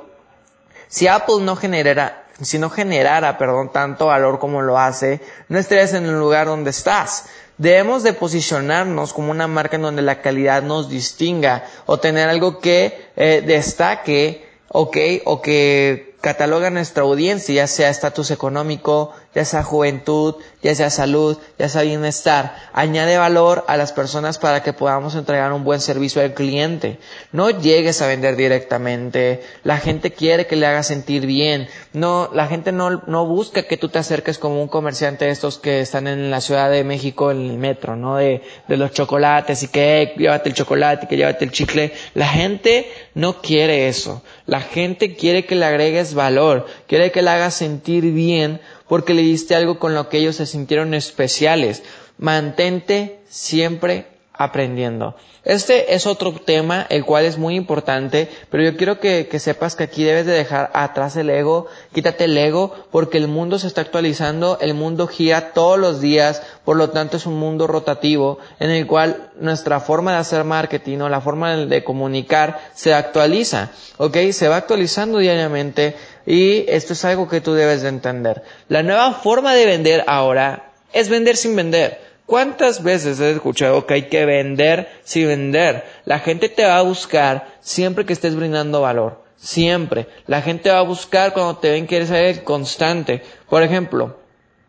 Si 0.90 1.08
Apple 1.08 1.44
no 1.44 1.56
generara 1.56 2.23
si 2.42 2.58
no 2.60 2.70
generara, 2.70 3.38
perdón, 3.38 3.72
tanto 3.72 4.08
valor 4.08 4.40
como 4.40 4.62
lo 4.62 4.78
hace, 4.80 5.22
no 5.50 5.60
estarías 5.60 5.94
en 5.94 6.06
el 6.06 6.18
lugar 6.20 6.48
donde 6.48 6.72
estás. 6.72 7.26
Debemos 7.58 8.02
de 8.04 8.14
posicionarnos 8.14 9.14
como 9.14 9.32
una 9.32 9.48
marca 9.48 9.76
en 9.76 9.84
donde 9.84 10.02
la 10.02 10.22
calidad 10.22 10.64
nos 10.64 10.90
distinga 10.90 11.66
o 11.86 12.00
tener 12.00 12.28
algo 12.30 12.60
que 12.60 13.10
eh, 13.16 13.44
destaque, 13.46 14.48
ok, 14.70 14.98
o 15.26 15.42
que 15.42 16.16
cataloga 16.22 16.70
nuestra 16.72 17.04
audiencia, 17.04 17.54
ya 17.54 17.68
sea 17.68 17.90
estatus 17.90 18.32
económico, 18.32 19.14
ya 19.36 19.46
sea 19.46 19.64
juventud, 19.64 20.36
ya 20.62 20.76
sea 20.76 20.90
salud, 20.90 21.38
ya 21.58 21.70
sea 21.70 21.82
bienestar. 21.82 22.56
Añade 22.74 23.18
valor 23.18 23.66
a 23.68 23.78
las 23.78 23.92
personas 23.92 24.38
para 24.38 24.64
que 24.64 24.74
podamos 24.74 25.16
entregar 25.16 25.52
un 25.54 25.64
buen 25.64 25.82
servicio 25.82 26.22
al 26.22 26.34
cliente. 26.34 27.00
No 27.32 27.50
llegues 27.50 28.02
a 28.02 28.08
vender 28.08 28.36
directamente. 28.36 29.42
La 29.64 29.78
gente 29.78 30.12
quiere 30.12 30.48
que 30.48 30.56
le 30.56 30.68
hagas 30.68 30.88
sentir 30.88 31.26
bien. 31.26 31.68
No, 31.94 32.30
la 32.34 32.48
gente 32.48 32.72
no, 32.72 33.04
no 33.08 33.26
busca 33.26 33.64
que 33.64 33.78
tú 33.78 33.90
te 33.90 34.00
acerques 34.00 34.38
como 34.38 34.62
un 34.62 34.68
comerciante 34.68 35.26
de 35.26 35.32
estos 35.32 35.58
que 35.58 35.82
están 35.82 36.08
en 36.08 36.30
la 36.32 36.42
Ciudad 36.42 36.70
de 36.70 36.84
México 36.84 37.32
en 37.32 37.42
el 37.52 37.58
metro, 37.58 37.96
¿no? 37.96 38.18
De, 38.18 38.44
de 38.68 38.78
los 38.78 38.92
chocolates 38.92 39.64
y 39.64 39.68
que 39.68 40.14
llévate 40.18 40.50
el 40.50 40.56
chocolate 40.56 41.06
y 41.06 41.08
que 41.08 41.18
llévate 41.18 41.46
el 41.46 41.52
chicle. 41.52 41.94
La 42.14 42.28
gente 42.28 42.92
no 43.16 43.42
quiere 43.42 43.88
eso. 43.88 44.22
La 44.46 44.62
gente 44.62 45.16
quiere 45.16 45.46
que 45.46 45.56
le 45.56 45.66
agregues 45.66 46.14
valor, 46.14 46.66
quiere 46.88 47.12
que 47.12 47.22
le 47.22 47.30
hagas 47.30 47.54
sentir 47.54 48.04
bien 48.12 48.62
porque 48.94 49.16
le 49.16 49.24
diste 49.24 49.56
algo 49.56 49.80
con 49.80 49.96
lo 49.96 50.08
que 50.08 50.20
ellos 50.20 50.36
se 50.36 50.46
sintieron 50.46 50.94
especiales. 50.94 51.82
Mantente 52.20 53.22
siempre 53.28 54.06
aprendiendo. 54.34 55.16
Este 55.44 55.96
es 55.96 56.06
otro 56.06 56.32
tema, 56.34 56.86
el 56.90 57.04
cual 57.04 57.26
es 57.26 57.40
muy 57.40 57.56
importante, 57.56 58.30
pero 58.52 58.64
yo 58.64 58.78
quiero 58.78 59.00
que, 59.00 59.28
sepas 59.40 59.76
que 59.76 59.86
aquí 59.86 60.04
debes 60.04 60.28
de 60.28 60.32
dejar 60.34 60.70
atrás 60.76 61.16
el 61.18 61.32
ego, 61.32 61.66
quítate 61.92 62.26
el 62.26 62.38
ego, 62.38 62.74
porque 62.92 63.18
el 63.18 63.28
mundo 63.28 63.58
se 63.58 63.66
está 63.66 63.82
actualizando, 63.82 64.60
el 64.62 64.76
mundo 64.76 65.08
gira 65.08 65.54
todos 65.54 65.80
los 65.80 66.00
días, 66.00 66.44
por 66.64 66.78
lo 66.78 66.92
tanto 66.92 67.18
es 67.18 67.26
un 67.26 67.40
mundo 67.40 67.66
rotativo, 67.66 68.38
en 68.60 68.70
el 68.70 68.86
cual 68.86 69.32
nuestra 69.40 69.80
forma 69.80 70.12
de 70.14 70.20
hacer 70.20 70.44
marketing 70.44 71.00
o 71.00 71.10
la 71.10 71.20
forma 71.20 71.56
de 71.58 71.84
comunicar 71.84 72.60
se 72.76 72.94
actualiza, 72.94 73.72
¿ok? 73.98 74.18
Se 74.32 74.48
va 74.48 74.58
actualizando 74.58 75.18
diariamente 75.18 75.96
y 76.26 76.66
esto 76.70 76.94
es 76.94 77.04
algo 77.06 77.28
que 77.28 77.42
tú 77.42 77.54
debes 77.54 77.82
de 77.82 77.90
entender. 77.90 78.44
La 78.70 78.84
nueva 78.84 79.14
forma 79.14 79.54
de 79.54 79.66
vender 79.66 80.04
ahora 80.08 80.72
es 80.94 81.10
vender 81.10 81.36
sin 81.36 81.56
vender. 81.56 82.00
¿Cuántas 82.26 82.82
veces 82.82 83.20
has 83.20 83.36
escuchado 83.36 83.86
que 83.86 83.96
hay 83.96 84.04
que 84.04 84.26
vender 84.26 84.88
sin 85.04 85.28
vender? 85.28 85.84
La 86.06 86.20
gente 86.20 86.48
te 86.48 86.64
va 86.64 86.78
a 86.78 86.84
buscar 86.84 87.56
siempre 87.60 88.06
que 88.06 88.14
estés 88.14 88.36
brindando 88.36 88.82
valor. 88.82 89.22
Siempre. 89.36 90.08
La 90.26 90.42
gente 90.42 90.70
va 90.70 90.80
a 90.80 90.84
buscar 90.84 91.34
cuando 91.34 91.58
te 91.58 91.72
ven 91.72 91.86
que 91.86 91.98
eres 91.98 92.40
constante. 92.40 93.22
Por 93.50 93.62
ejemplo, 93.62 94.18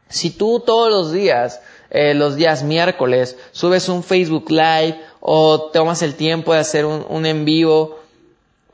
si 0.08 0.30
tú 0.30 0.60
todos 0.66 0.90
los 0.90 1.12
días, 1.12 1.60
eh, 1.90 2.14
los 2.14 2.34
días 2.34 2.64
miércoles, 2.64 3.38
subes 3.52 3.88
un 3.88 4.02
Facebook 4.02 4.50
Live 4.50 5.00
o 5.20 5.70
tomas 5.72 6.02
el 6.02 6.16
tiempo 6.16 6.52
de 6.52 6.58
hacer 6.58 6.84
un 6.84 7.24
en 7.24 7.44
vivo 7.44 8.03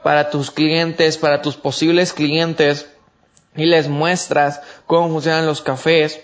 para 0.02 0.30
tus 0.30 0.50
clientes, 0.50 1.18
para 1.18 1.42
tus 1.42 1.56
posibles 1.56 2.12
clientes, 2.12 2.86
y 3.56 3.66
les 3.66 3.88
muestras 3.88 4.60
cómo 4.86 5.08
funcionan 5.08 5.46
los 5.46 5.60
cafés, 5.62 6.20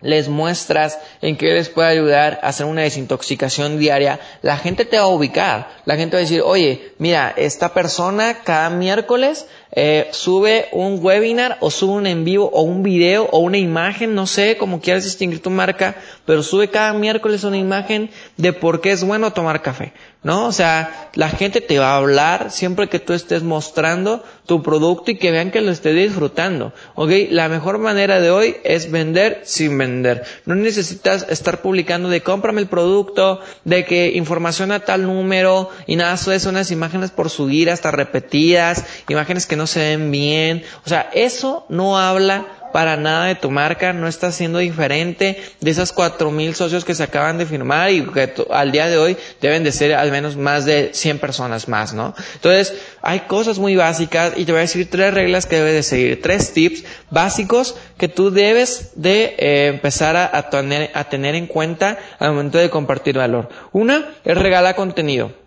les 0.00 0.28
muestras 0.28 0.98
en 1.22 1.36
qué 1.36 1.52
les 1.52 1.68
puede 1.68 1.88
ayudar 1.88 2.40
a 2.42 2.48
hacer 2.48 2.66
una 2.66 2.82
desintoxicación 2.82 3.78
diaria, 3.78 4.20
la 4.42 4.56
gente 4.56 4.84
te 4.84 4.96
va 4.96 5.04
a 5.04 5.08
ubicar. 5.08 5.68
La 5.84 5.96
gente 5.96 6.16
va 6.16 6.18
a 6.18 6.22
decir, 6.22 6.42
oye, 6.44 6.92
mira, 6.98 7.32
esta 7.36 7.74
persona 7.74 8.38
cada 8.44 8.70
miércoles 8.70 9.46
eh, 9.72 10.08
sube 10.10 10.68
un 10.72 10.98
webinar 11.00 11.58
o 11.60 11.70
sube 11.70 11.92
un 11.92 12.06
en 12.06 12.24
vivo 12.24 12.50
o 12.52 12.62
un 12.62 12.82
video 12.82 13.28
o 13.30 13.38
una 13.38 13.58
imagen, 13.58 14.14
no 14.14 14.26
sé 14.26 14.56
cómo 14.56 14.80
quieras 14.80 15.04
distinguir 15.04 15.42
tu 15.42 15.50
marca, 15.50 15.94
pero 16.26 16.42
sube 16.42 16.70
cada 16.70 16.92
miércoles 16.92 17.44
una 17.44 17.56
imagen 17.56 18.10
de 18.36 18.52
por 18.52 18.80
qué 18.80 18.92
es 18.92 19.04
bueno 19.04 19.32
tomar 19.32 19.62
café, 19.62 19.92
¿no? 20.22 20.46
O 20.46 20.52
sea, 20.52 21.10
la 21.14 21.28
gente 21.28 21.60
te 21.60 21.78
va 21.78 21.92
a 21.92 21.96
hablar 21.98 22.50
siempre 22.50 22.88
que 22.88 22.98
tú 22.98 23.12
estés 23.12 23.42
mostrando 23.42 24.24
tu 24.46 24.62
producto 24.62 25.12
y 25.12 25.18
que 25.18 25.30
vean 25.30 25.52
que 25.52 25.60
lo 25.60 25.70
estés 25.70 25.94
disfrutando, 25.94 26.72
¿ok? 26.96 27.10
La 27.30 27.48
mejor 27.48 27.78
manera 27.78 28.20
de 28.20 28.30
hoy 28.30 28.56
es 28.64 28.90
vender 28.90 29.42
sin 29.44 29.78
vender. 29.78 30.24
No 30.46 30.56
necesitas 30.56 31.09
estar 31.14 31.62
publicando 31.62 32.08
de 32.08 32.22
cómprame 32.22 32.60
el 32.60 32.66
producto, 32.68 33.40
de 33.64 33.84
que 33.84 34.08
información 34.14 34.72
a 34.72 34.80
tal 34.80 35.04
número 35.04 35.70
y 35.86 35.96
nada, 35.96 36.14
eso 36.14 36.32
es 36.32 36.46
unas 36.46 36.70
imágenes 36.70 37.10
por 37.10 37.30
subir 37.30 37.70
hasta 37.70 37.90
repetidas, 37.90 38.84
imágenes 39.08 39.46
que 39.46 39.56
no 39.56 39.66
se 39.66 39.80
ven 39.80 40.10
bien. 40.10 40.64
O 40.84 40.88
sea, 40.88 41.10
eso 41.14 41.66
no 41.68 41.98
habla 41.98 42.46
para 42.72 42.96
nada 42.96 43.26
de 43.26 43.34
tu 43.34 43.50
marca, 43.50 43.92
no 43.92 44.08
está 44.08 44.32
siendo 44.32 44.58
diferente 44.58 45.42
de 45.60 45.70
esas 45.70 45.92
cuatro 45.92 46.30
mil 46.30 46.54
socios 46.54 46.84
que 46.84 46.94
se 46.94 47.02
acaban 47.02 47.38
de 47.38 47.46
firmar 47.46 47.90
y 47.90 48.02
que 48.02 48.32
al 48.50 48.72
día 48.72 48.88
de 48.88 48.98
hoy 48.98 49.16
deben 49.40 49.64
de 49.64 49.72
ser 49.72 49.94
al 49.94 50.10
menos 50.10 50.36
más 50.36 50.64
de 50.64 50.90
100 50.92 51.18
personas 51.18 51.68
más, 51.68 51.94
¿no? 51.94 52.14
Entonces, 52.34 52.74
hay 53.02 53.20
cosas 53.20 53.58
muy 53.58 53.76
básicas 53.76 54.34
y 54.36 54.44
te 54.44 54.52
voy 54.52 54.60
a 54.60 54.62
decir 54.62 54.88
tres 54.90 55.14
reglas 55.14 55.46
que 55.46 55.56
debes 55.56 55.74
de 55.74 55.82
seguir, 55.82 56.22
tres 56.22 56.52
tips 56.52 56.84
básicos 57.10 57.76
que 57.98 58.08
tú 58.08 58.30
debes 58.30 58.92
de 58.94 59.34
eh, 59.38 59.66
empezar 59.68 60.16
a, 60.16 60.50
tener, 60.50 60.90
a 60.94 61.04
tener 61.04 61.34
en 61.34 61.46
cuenta 61.46 61.98
al 62.18 62.30
momento 62.30 62.58
de 62.58 62.70
compartir 62.70 63.16
valor. 63.16 63.48
Una 63.72 64.14
es 64.24 64.36
regala 64.36 64.74
contenido. 64.74 65.39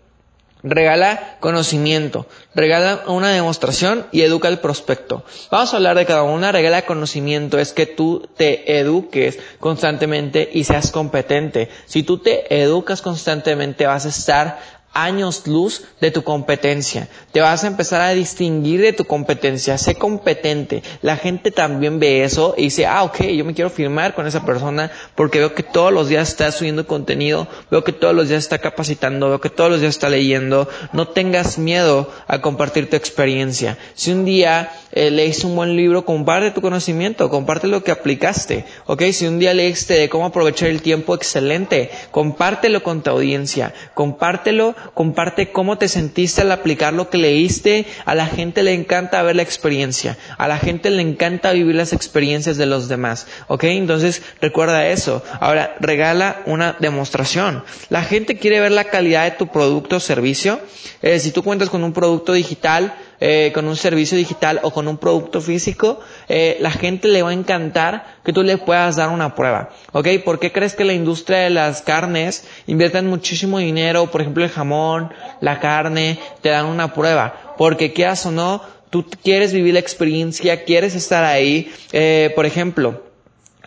Regala 0.66 1.36
conocimiento, 1.40 2.26
regala 2.54 3.02
una 3.06 3.28
demostración 3.28 4.06
y 4.12 4.22
educa 4.22 4.48
al 4.48 4.60
prospecto. 4.60 5.22
Vamos 5.50 5.74
a 5.74 5.76
hablar 5.76 5.94
de 5.98 6.06
cada 6.06 6.22
una. 6.22 6.52
Regala 6.52 6.86
conocimiento 6.86 7.58
es 7.58 7.74
que 7.74 7.84
tú 7.84 8.26
te 8.34 8.78
eduques 8.78 9.38
constantemente 9.60 10.48
y 10.50 10.64
seas 10.64 10.90
competente. 10.90 11.68
Si 11.84 12.02
tú 12.02 12.16
te 12.16 12.62
educas 12.62 13.02
constantemente 13.02 13.86
vas 13.86 14.06
a 14.06 14.08
estar 14.08 14.58
años 14.94 15.46
luz 15.46 15.82
de 16.00 16.10
tu 16.10 16.22
competencia. 16.22 17.08
Te 17.32 17.40
vas 17.40 17.64
a 17.64 17.66
empezar 17.66 18.00
a 18.00 18.10
distinguir 18.10 18.80
de 18.80 18.92
tu 18.92 19.04
competencia. 19.04 19.76
Sé 19.76 19.96
competente. 19.96 20.82
La 21.02 21.16
gente 21.16 21.50
también 21.50 21.98
ve 21.98 22.24
eso 22.24 22.54
y 22.56 22.62
dice, 22.62 22.86
ah, 22.86 23.02
ok, 23.02 23.22
yo 23.24 23.44
me 23.44 23.54
quiero 23.54 23.70
firmar 23.70 24.14
con 24.14 24.26
esa 24.26 24.44
persona 24.44 24.90
porque 25.14 25.40
veo 25.40 25.54
que 25.54 25.62
todos 25.62 25.92
los 25.92 26.08
días 26.08 26.28
está 26.28 26.50
subiendo 26.52 26.86
contenido, 26.86 27.48
veo 27.70 27.84
que 27.84 27.92
todos 27.92 28.14
los 28.14 28.28
días 28.28 28.44
está 28.44 28.58
capacitando, 28.58 29.28
veo 29.28 29.40
que 29.40 29.50
todos 29.50 29.70
los 29.70 29.80
días 29.80 29.94
está 29.94 30.08
leyendo. 30.08 30.68
No 30.92 31.08
tengas 31.08 31.58
miedo 31.58 32.10
a 32.26 32.40
compartir 32.40 32.88
tu 32.88 32.96
experiencia. 32.96 33.76
Si 33.94 34.12
un 34.12 34.24
día 34.24 34.72
eh, 34.96 35.10
leíste 35.10 35.46
un 35.48 35.56
buen 35.56 35.74
libro, 35.76 36.04
comparte 36.04 36.52
tu 36.52 36.60
conocimiento, 36.60 37.28
comparte 37.28 37.66
lo 37.66 37.82
que 37.82 37.90
aplicaste. 37.90 38.64
Ok, 38.86 39.02
si 39.12 39.26
un 39.26 39.40
día 39.40 39.52
leíste 39.52 39.94
de 39.94 40.08
cómo 40.08 40.26
aprovechar 40.26 40.68
el 40.68 40.82
tiempo, 40.82 41.16
excelente. 41.16 41.90
Compártelo 42.12 42.84
con 42.84 43.02
tu 43.02 43.10
audiencia. 43.10 43.74
Compártelo 43.94 44.76
comparte 44.94 45.50
cómo 45.50 45.78
te 45.78 45.88
sentiste 45.88 46.42
al 46.42 46.52
aplicar 46.52 46.92
lo 46.94 47.10
que 47.10 47.18
leíste. 47.18 47.86
A 48.04 48.14
la 48.14 48.26
gente 48.26 48.62
le 48.62 48.72
encanta 48.72 49.20
ver 49.24 49.34
la 49.34 49.42
experiencia. 49.42 50.16
A 50.38 50.46
la 50.46 50.58
gente 50.58 50.90
le 50.90 51.02
encanta 51.02 51.50
vivir 51.52 51.74
las 51.74 51.92
experiencias 51.92 52.56
de 52.56 52.66
los 52.66 52.88
demás. 52.88 53.26
¿Ok? 53.48 53.64
Entonces 53.64 54.22
recuerda 54.40 54.86
eso. 54.86 55.24
Ahora, 55.40 55.74
regala 55.80 56.42
una 56.46 56.76
demostración. 56.78 57.64
La 57.90 58.02
gente 58.04 58.36
quiere 58.38 58.60
ver 58.60 58.70
la 58.70 58.84
calidad 58.84 59.24
de 59.24 59.32
tu 59.32 59.48
producto 59.48 59.96
o 59.96 60.00
servicio. 60.00 60.60
Eh, 61.02 61.18
si 61.18 61.32
tú 61.32 61.42
cuentas 61.42 61.68
con 61.68 61.82
un 61.82 61.92
producto 61.92 62.32
digital, 62.32 62.94
eh, 63.20 63.52
con 63.54 63.66
un 63.66 63.76
servicio 63.76 64.16
digital 64.16 64.60
o 64.62 64.70
con 64.70 64.88
un 64.88 64.98
producto 64.98 65.40
físico, 65.40 66.00
eh, 66.28 66.56
la 66.60 66.70
gente 66.70 67.08
le 67.08 67.22
va 67.22 67.30
a 67.30 67.32
encantar 67.34 68.18
que 68.24 68.32
tú 68.32 68.42
le 68.42 68.58
puedas 68.58 68.96
dar 68.96 69.10
una 69.10 69.34
prueba. 69.34 69.70
¿Ok? 69.92 70.08
¿Por 70.24 70.38
qué 70.38 70.52
crees 70.52 70.74
que 70.74 70.84
la 70.84 70.92
industria 70.92 71.38
de 71.38 71.50
las 71.50 71.82
carnes 71.82 72.46
invierten 72.66 73.06
muchísimo 73.06 73.58
dinero? 73.58 74.10
Por 74.10 74.20
ejemplo, 74.20 74.44
el 74.44 74.50
jamón, 74.50 75.10
la 75.40 75.60
carne, 75.60 76.18
te 76.40 76.50
dan 76.50 76.66
una 76.66 76.92
prueba. 76.92 77.54
Porque 77.56 77.92
quieras 77.92 78.24
o 78.26 78.30
no, 78.32 78.62
tú 78.90 79.04
quieres 79.22 79.52
vivir 79.52 79.74
la 79.74 79.80
experiencia, 79.80 80.64
quieres 80.64 80.94
estar 80.94 81.24
ahí. 81.24 81.72
Eh, 81.92 82.32
por 82.34 82.46
ejemplo, 82.46 83.02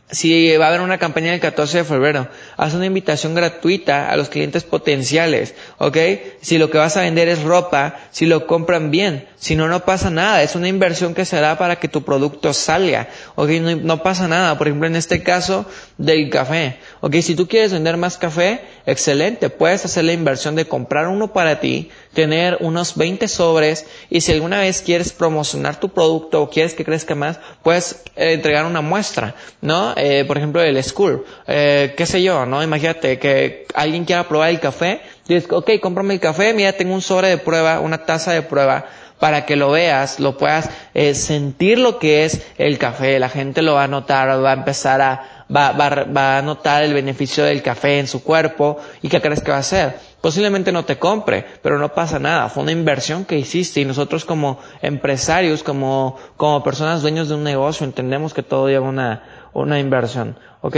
si 0.09 0.55
va 0.55 0.65
a 0.65 0.67
haber 0.69 0.81
una 0.81 0.97
campaña 0.99 1.33
el 1.33 1.41
14 1.41 1.79
de 1.79 1.83
febrero, 1.83 2.29
haz 2.55 2.73
una 2.73 2.85
invitación 2.85 3.35
gratuita 3.35 4.09
a 4.09 4.15
los 4.15 4.29
clientes 4.29 4.63
potenciales, 4.63 5.53
¿ok? 5.79 5.97
Si 6.41 6.57
lo 6.57 6.69
que 6.69 6.77
vas 6.77 6.95
a 6.95 7.01
vender 7.01 7.27
es 7.27 7.43
ropa, 7.43 7.97
si 8.11 8.25
lo 8.25 8.47
compran 8.47 8.89
bien, 8.89 9.27
si 9.37 9.57
no, 9.57 9.67
no 9.67 9.83
pasa 9.83 10.09
nada, 10.09 10.41
es 10.43 10.55
una 10.55 10.69
inversión 10.69 11.13
que 11.13 11.25
se 11.25 11.39
da 11.41 11.57
para 11.57 11.75
que 11.77 11.89
tu 11.89 12.03
producto 12.03 12.53
salga, 12.53 13.09
¿ok? 13.35 13.49
No, 13.61 13.75
no 13.75 14.01
pasa 14.03 14.29
nada, 14.29 14.57
por 14.57 14.67
ejemplo, 14.67 14.87
en 14.87 14.95
este 14.95 15.23
caso 15.23 15.65
del 15.97 16.29
café, 16.29 16.77
¿ok? 17.01 17.15
Si 17.15 17.35
tú 17.35 17.47
quieres 17.49 17.73
vender 17.73 17.97
más 17.97 18.17
café, 18.17 18.61
excelente, 18.85 19.49
puedes 19.49 19.83
hacer 19.83 20.05
la 20.05 20.13
inversión 20.13 20.55
de 20.55 20.65
comprar 20.65 21.09
uno 21.09 21.33
para 21.33 21.59
ti, 21.59 21.89
tener 22.17 22.57
unos 22.61 22.95
20 22.97 23.27
sobres 23.27 23.85
y 24.09 24.21
si 24.21 24.31
alguna 24.31 24.59
vez 24.59 24.81
quieres 24.81 25.13
promocionar 25.13 25.79
tu 25.79 25.89
producto 25.89 26.41
o 26.41 26.49
quieres 26.49 26.73
que 26.73 26.83
crezca 26.83 27.13
más, 27.13 27.39
puedes 27.61 28.01
eh, 28.15 28.33
entregar 28.33 28.65
una 28.65 28.81
muestra, 28.81 29.35
¿no? 29.61 29.93
Eh, 29.95 30.25
por 30.25 30.35
ejemplo, 30.39 30.63
el 30.63 30.83
school, 30.83 31.23
eh, 31.45 31.93
qué 31.95 32.07
sé 32.07 32.23
yo, 32.23 32.47
¿no? 32.47 32.63
Imagínate 32.63 33.19
que 33.19 33.67
alguien 33.75 34.03
quiera 34.03 34.27
probar 34.27 34.49
el 34.49 34.59
café, 34.59 35.01
dices, 35.27 35.47
ok, 35.51 35.73
cómprame 35.79 36.15
el 36.15 36.19
café, 36.19 36.55
mira, 36.55 36.73
tengo 36.73 36.95
un 36.95 37.03
sobre 37.03 37.27
de 37.27 37.37
prueba, 37.37 37.81
una 37.81 38.03
taza 38.03 38.31
de 38.33 38.41
prueba, 38.41 38.87
para 39.19 39.45
que 39.45 39.55
lo 39.55 39.71
veas, 39.71 40.19
lo 40.19 40.37
puedas 40.37 40.69
eh, 40.93 41.13
sentir 41.13 41.79
lo 41.79 41.99
que 41.99 42.25
es 42.25 42.41
el 42.57 42.77
café, 42.77 43.19
la 43.19 43.29
gente 43.29 43.61
lo 43.61 43.75
va 43.75 43.85
a 43.85 43.87
notar, 43.87 44.43
va 44.43 44.51
a 44.51 44.53
empezar 44.53 45.01
a, 45.01 45.45
va, 45.55 45.71
va, 45.71 46.37
a 46.37 46.41
notar 46.41 46.83
el 46.83 46.93
beneficio 46.93 47.43
del 47.43 47.61
café 47.61 47.99
en 47.99 48.07
su 48.07 48.23
cuerpo 48.23 48.77
y 49.01 49.09
qué 49.09 49.21
crees 49.21 49.41
que 49.41 49.51
va 49.51 49.57
a 49.57 49.61
hacer 49.61 49.95
Posiblemente 50.21 50.71
no 50.71 50.83
te 50.83 50.97
compre, 50.97 51.45
pero 51.61 51.77
no 51.77 51.93
pasa 51.93 52.17
nada. 52.17 52.49
Fue 52.49 52.63
una 52.63 52.71
inversión 52.71 53.23
que 53.23 53.37
hiciste 53.37 53.81
y 53.81 53.85
nosotros 53.85 54.25
como 54.25 54.59
empresarios, 54.81 55.61
como, 55.61 56.17
como 56.37 56.63
personas 56.63 57.01
dueños 57.01 57.29
de 57.29 57.35
un 57.35 57.43
negocio, 57.43 57.85
entendemos 57.85 58.33
que 58.33 58.41
todo 58.41 58.67
lleva 58.67 58.89
una, 58.89 59.49
una 59.53 59.79
inversión. 59.79 60.37
¿Ok? 60.61 60.77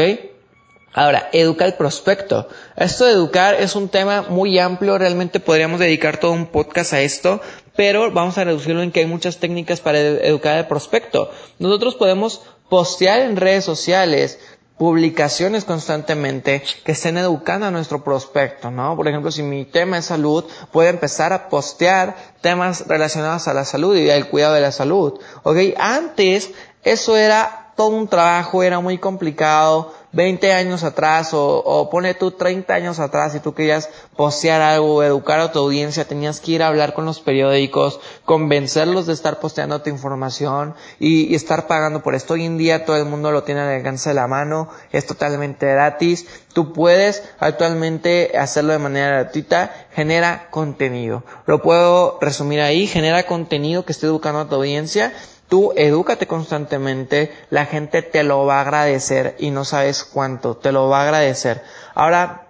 Ahora, 0.93 1.29
educa 1.31 1.65
el 1.65 1.75
prospecto. 1.75 2.49
Esto 2.75 3.05
de 3.05 3.13
educar 3.13 3.55
es 3.55 3.75
un 3.75 3.89
tema 3.89 4.25
muy 4.27 4.59
amplio, 4.59 4.97
realmente 4.97 5.39
podríamos 5.39 5.79
dedicar 5.79 6.17
todo 6.17 6.31
un 6.31 6.47
podcast 6.47 6.93
a 6.93 7.01
esto, 7.01 7.41
pero 7.79 8.11
vamos 8.11 8.37
a 8.37 8.43
reducirlo 8.43 8.81
en 8.83 8.91
que 8.91 8.99
hay 8.99 9.05
muchas 9.05 9.37
técnicas 9.37 9.79
para 9.79 9.99
educar 9.99 10.57
al 10.57 10.67
prospecto. 10.67 11.31
Nosotros 11.59 11.95
podemos 11.95 12.41
postear 12.67 13.21
en 13.21 13.37
redes 13.37 13.63
sociales 13.63 14.37
publicaciones 14.77 15.63
constantemente 15.63 16.61
que 16.83 16.91
estén 16.91 17.17
educando 17.17 17.67
a 17.67 17.71
nuestro 17.71 18.03
prospecto, 18.03 18.69
¿no? 18.69 18.97
Por 18.97 19.07
ejemplo, 19.07 19.31
si 19.31 19.43
mi 19.43 19.63
tema 19.63 19.97
es 19.97 20.07
salud, 20.07 20.43
puedo 20.73 20.89
empezar 20.89 21.31
a 21.31 21.47
postear 21.47 22.17
temas 22.41 22.85
relacionados 22.85 23.47
a 23.47 23.53
la 23.53 23.63
salud 23.63 23.95
y 23.95 24.09
al 24.09 24.27
cuidado 24.27 24.55
de 24.55 24.61
la 24.61 24.73
salud, 24.73 25.17
¿ok? 25.43 25.57
Antes 25.77 26.51
eso 26.83 27.15
era 27.15 27.71
todo 27.77 27.95
un 27.95 28.09
trabajo, 28.09 28.61
era 28.61 28.81
muy 28.81 28.97
complicado, 28.97 29.93
20 30.11 30.53
años 30.53 30.83
atrás 30.83 31.33
o, 31.33 31.57
o 31.57 31.89
pone 31.89 32.13
tú 32.13 32.31
30 32.31 32.73
años 32.73 32.99
atrás 32.99 33.35
y 33.35 33.39
tú 33.39 33.53
querías 33.53 33.89
postear 34.15 34.61
algo, 34.61 35.03
educar 35.03 35.39
a 35.39 35.51
tu 35.51 35.59
audiencia, 35.59 36.07
tenías 36.07 36.39
que 36.39 36.53
ir 36.53 36.63
a 36.63 36.67
hablar 36.67 36.93
con 36.93 37.05
los 37.05 37.19
periódicos, 37.19 37.99
convencerlos 38.25 39.05
de 39.05 39.13
estar 39.13 39.39
posteando 39.39 39.81
tu 39.81 39.89
información 39.89 40.73
y, 40.99 41.31
y 41.31 41.35
estar 41.35 41.67
pagando 41.67 42.01
por 42.01 42.15
esto. 42.15 42.33
Hoy 42.33 42.45
en 42.45 42.57
día 42.57 42.85
todo 42.85 42.97
el 42.97 43.05
mundo 43.05 43.31
lo 43.31 43.43
tiene 43.43 43.61
al 43.61 43.69
alcance 43.69 44.09
de 44.09 44.15
la 44.15 44.27
mano, 44.27 44.69
es 44.91 45.05
totalmente 45.05 45.67
gratis. 45.67 46.27
Tú 46.53 46.73
puedes 46.73 47.23
actualmente 47.39 48.37
hacerlo 48.37 48.73
de 48.73 48.79
manera 48.79 49.09
gratuita, 49.09 49.71
genera 49.93 50.47
contenido. 50.49 51.23
Lo 51.45 51.61
puedo 51.61 52.17
resumir 52.19 52.61
ahí, 52.61 52.87
genera 52.87 53.23
contenido 53.23 53.85
que 53.85 53.91
esté 53.91 54.07
educando 54.07 54.41
a 54.41 54.49
tu 54.49 54.55
audiencia 54.55 55.13
Tú 55.49 55.73
edúcate 55.75 56.27
constantemente, 56.27 57.33
la 57.49 57.65
gente 57.65 58.01
te 58.03 58.23
lo 58.23 58.45
va 58.45 58.59
a 58.59 58.61
agradecer 58.61 59.35
y 59.39 59.49
no 59.49 59.65
sabes 59.65 60.03
cuánto, 60.03 60.55
te 60.55 60.71
lo 60.71 60.87
va 60.89 60.99
a 60.99 61.03
agradecer. 61.03 61.63
Ahora, 61.95 62.45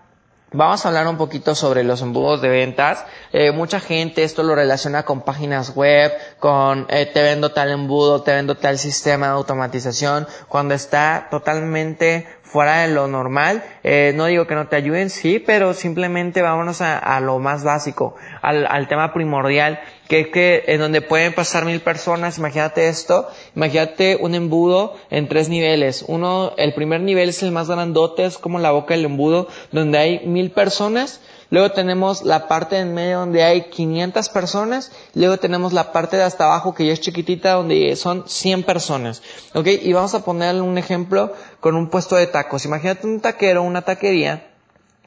Vamos 0.52 0.84
a 0.84 0.88
hablar 0.88 1.08
un 1.08 1.18
poquito 1.18 1.54
sobre 1.54 1.84
los 1.84 2.02
embudos 2.02 2.42
de 2.42 2.50
ventas. 2.50 3.06
Eh, 3.34 3.52
mucha 3.52 3.80
gente 3.80 4.24
esto 4.24 4.42
lo 4.42 4.56
relaciona 4.56 5.04
con 5.04 5.22
páginas 5.22 5.76
web, 5.76 6.12
con 6.40 6.88
eh, 6.90 7.06
te 7.06 7.22
vendo 7.22 7.52
tal 7.52 7.70
embudo, 7.70 8.24
te 8.24 8.34
vendo 8.34 8.58
tal 8.58 8.80
sistema 8.80 9.28
de 9.28 9.34
automatización, 9.34 10.28
cuando 10.48 10.74
está 10.74 11.28
totalmente 11.30 12.26
fuera 12.42 12.82
de 12.82 12.88
lo 12.88 13.08
normal. 13.08 13.64
Eh, 13.84 14.14
no 14.16 14.26
digo 14.26 14.48
que 14.48 14.56
no 14.56 14.68
te 14.68 14.76
ayuden, 14.76 15.12
sí, 15.12 15.38
pero 15.38 15.76
simplemente 15.76 16.42
vámonos 16.42 16.82
a, 16.82 17.20
lo 17.20 17.38
más 17.38 17.64
básico, 17.64 18.16
al, 18.42 18.88
tema 18.88 19.14
primordial, 19.14 19.80
que 20.10 20.32
que 20.32 20.64
en 20.68 20.80
donde 20.80 21.02
pueden 21.02 21.34
pasar 21.34 21.66
mil 21.66 21.82
personas, 21.82 22.40
imagínate 22.40 22.90
esto, 22.90 23.30
imagínate 23.56 24.18
un 24.20 24.34
embudo 24.34 24.96
en 25.12 25.30
tres 25.30 25.50
niveles. 25.50 26.04
Uno, 26.08 26.54
el 26.58 26.74
primer 26.74 27.00
nivel 27.02 27.30
es 27.30 27.44
el 27.44 27.52
más 27.52 27.70
grandote, 27.70 28.26
es 28.26 28.40
como 28.40 28.58
la 28.58 28.72
boca 28.72 28.96
del 28.96 29.06
embudo, 29.06 29.48
donde 29.72 30.00
hay 30.00 30.28
mil 30.28 30.50
personas, 30.50 31.22
Luego 31.52 31.72
tenemos 31.72 32.24
la 32.24 32.48
parte 32.48 32.78
en 32.78 32.94
medio 32.94 33.20
donde 33.20 33.44
hay 33.44 33.70
500 33.70 34.30
personas. 34.30 34.92
Luego 35.16 35.38
tenemos 35.38 35.74
la 35.74 35.92
parte 35.92 36.16
de 36.18 36.24
hasta 36.24 36.46
abajo 36.46 36.76
que 36.76 36.86
ya 36.86 36.94
es 36.94 37.02
chiquitita 37.02 37.54
donde 37.54 37.96
son 37.96 38.26
100 38.28 38.64
personas. 38.64 39.24
¿Ok? 39.56 39.68
Y 39.82 39.92
vamos 39.94 40.14
a 40.14 40.24
ponerle 40.24 40.62
un 40.62 40.78
ejemplo 40.78 41.34
con 41.60 41.76
un 41.76 41.90
puesto 41.90 42.16
de 42.16 42.28
tacos. 42.28 42.66
Imagínate 42.66 43.08
un 43.08 43.20
taquero, 43.20 43.64
una 43.64 43.82
taquería, 43.82 44.49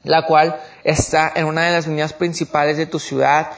la 0.03 0.25
cual 0.25 0.59
está 0.83 1.31
en 1.33 1.45
una 1.45 1.65
de 1.65 1.71
las 1.71 1.87
líneas 1.87 2.13
principales 2.13 2.77
de 2.77 2.85
tu 2.85 2.99
ciudad 2.99 3.51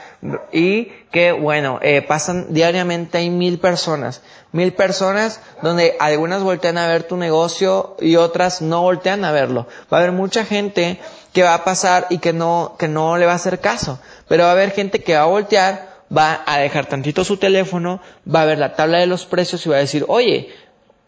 y 0.52 0.86
que, 1.10 1.32
bueno, 1.32 1.78
eh, 1.82 2.02
pasan 2.02 2.52
diariamente 2.54 3.18
hay 3.18 3.30
mil 3.30 3.58
personas. 3.58 4.22
Mil 4.52 4.72
personas 4.72 5.40
donde 5.62 5.96
algunas 5.98 6.42
voltean 6.42 6.78
a 6.78 6.86
ver 6.86 7.02
tu 7.02 7.16
negocio 7.16 7.96
y 8.00 8.16
otras 8.16 8.62
no 8.62 8.82
voltean 8.82 9.24
a 9.24 9.32
verlo. 9.32 9.66
Va 9.92 9.98
a 9.98 10.00
haber 10.00 10.12
mucha 10.12 10.44
gente 10.44 10.98
que 11.32 11.42
va 11.42 11.54
a 11.54 11.64
pasar 11.64 12.06
y 12.10 12.18
que 12.18 12.32
no, 12.32 12.76
que 12.78 12.88
no 12.88 13.18
le 13.18 13.26
va 13.26 13.32
a 13.32 13.36
hacer 13.36 13.60
caso. 13.60 13.98
Pero 14.28 14.44
va 14.44 14.50
a 14.50 14.52
haber 14.52 14.70
gente 14.70 15.02
que 15.02 15.16
va 15.16 15.22
a 15.22 15.26
voltear, 15.26 15.96
va 16.16 16.42
a 16.46 16.58
dejar 16.58 16.86
tantito 16.86 17.24
su 17.24 17.36
teléfono, 17.36 18.00
va 18.32 18.42
a 18.42 18.46
ver 18.46 18.58
la 18.58 18.74
tabla 18.74 18.98
de 18.98 19.06
los 19.06 19.26
precios 19.26 19.66
y 19.66 19.68
va 19.68 19.76
a 19.76 19.80
decir, 19.80 20.04
oye, 20.08 20.48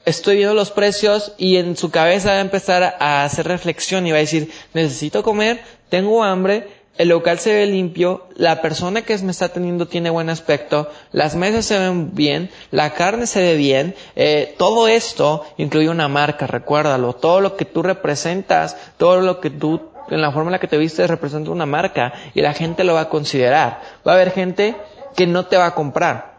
estoy 0.08 0.36
viendo 0.36 0.54
los 0.54 0.70
precios 0.70 1.32
y 1.38 1.56
en 1.56 1.76
su 1.76 1.90
cabeza 1.90 2.30
va 2.30 2.36
a 2.36 2.40
empezar 2.40 2.96
a 2.98 3.24
hacer 3.24 3.46
reflexión 3.46 4.06
y 4.06 4.10
va 4.10 4.16
a 4.16 4.20
decir, 4.20 4.50
necesito 4.72 5.22
comer, 5.22 5.60
tengo 5.90 6.24
hambre, 6.24 6.68
el 6.96 7.08
local 7.10 7.38
se 7.38 7.52
ve 7.52 7.66
limpio, 7.66 8.26
la 8.34 8.60
persona 8.60 9.02
que 9.02 9.16
me 9.18 9.30
está 9.30 9.50
teniendo 9.50 9.86
tiene 9.86 10.10
buen 10.10 10.30
aspecto, 10.30 10.90
las 11.12 11.36
mesas 11.36 11.66
se 11.66 11.78
ven 11.78 12.14
bien, 12.14 12.50
la 12.70 12.94
carne 12.94 13.26
se 13.26 13.40
ve 13.40 13.56
bien, 13.56 13.94
eh, 14.16 14.54
todo 14.58 14.88
esto 14.88 15.44
incluye 15.58 15.90
una 15.90 16.08
marca, 16.08 16.46
recuérdalo, 16.46 17.12
todo 17.12 17.40
lo 17.40 17.56
que 17.56 17.64
tú 17.64 17.82
representas, 17.82 18.76
todo 18.96 19.20
lo 19.20 19.40
que 19.40 19.50
tú 19.50 19.90
en 20.10 20.22
la 20.22 20.32
forma 20.32 20.48
en 20.48 20.52
la 20.52 20.58
que 20.58 20.68
te 20.68 20.78
viste 20.78 21.06
representa 21.06 21.50
una 21.50 21.66
marca 21.66 22.14
y 22.34 22.40
la 22.40 22.54
gente 22.54 22.82
lo 22.82 22.94
va 22.94 23.02
a 23.02 23.08
considerar. 23.10 23.82
Va 24.06 24.12
a 24.12 24.14
haber 24.14 24.32
gente 24.32 24.74
que 25.14 25.26
no 25.26 25.46
te 25.46 25.58
va 25.58 25.66
a 25.66 25.74
comprar 25.74 26.38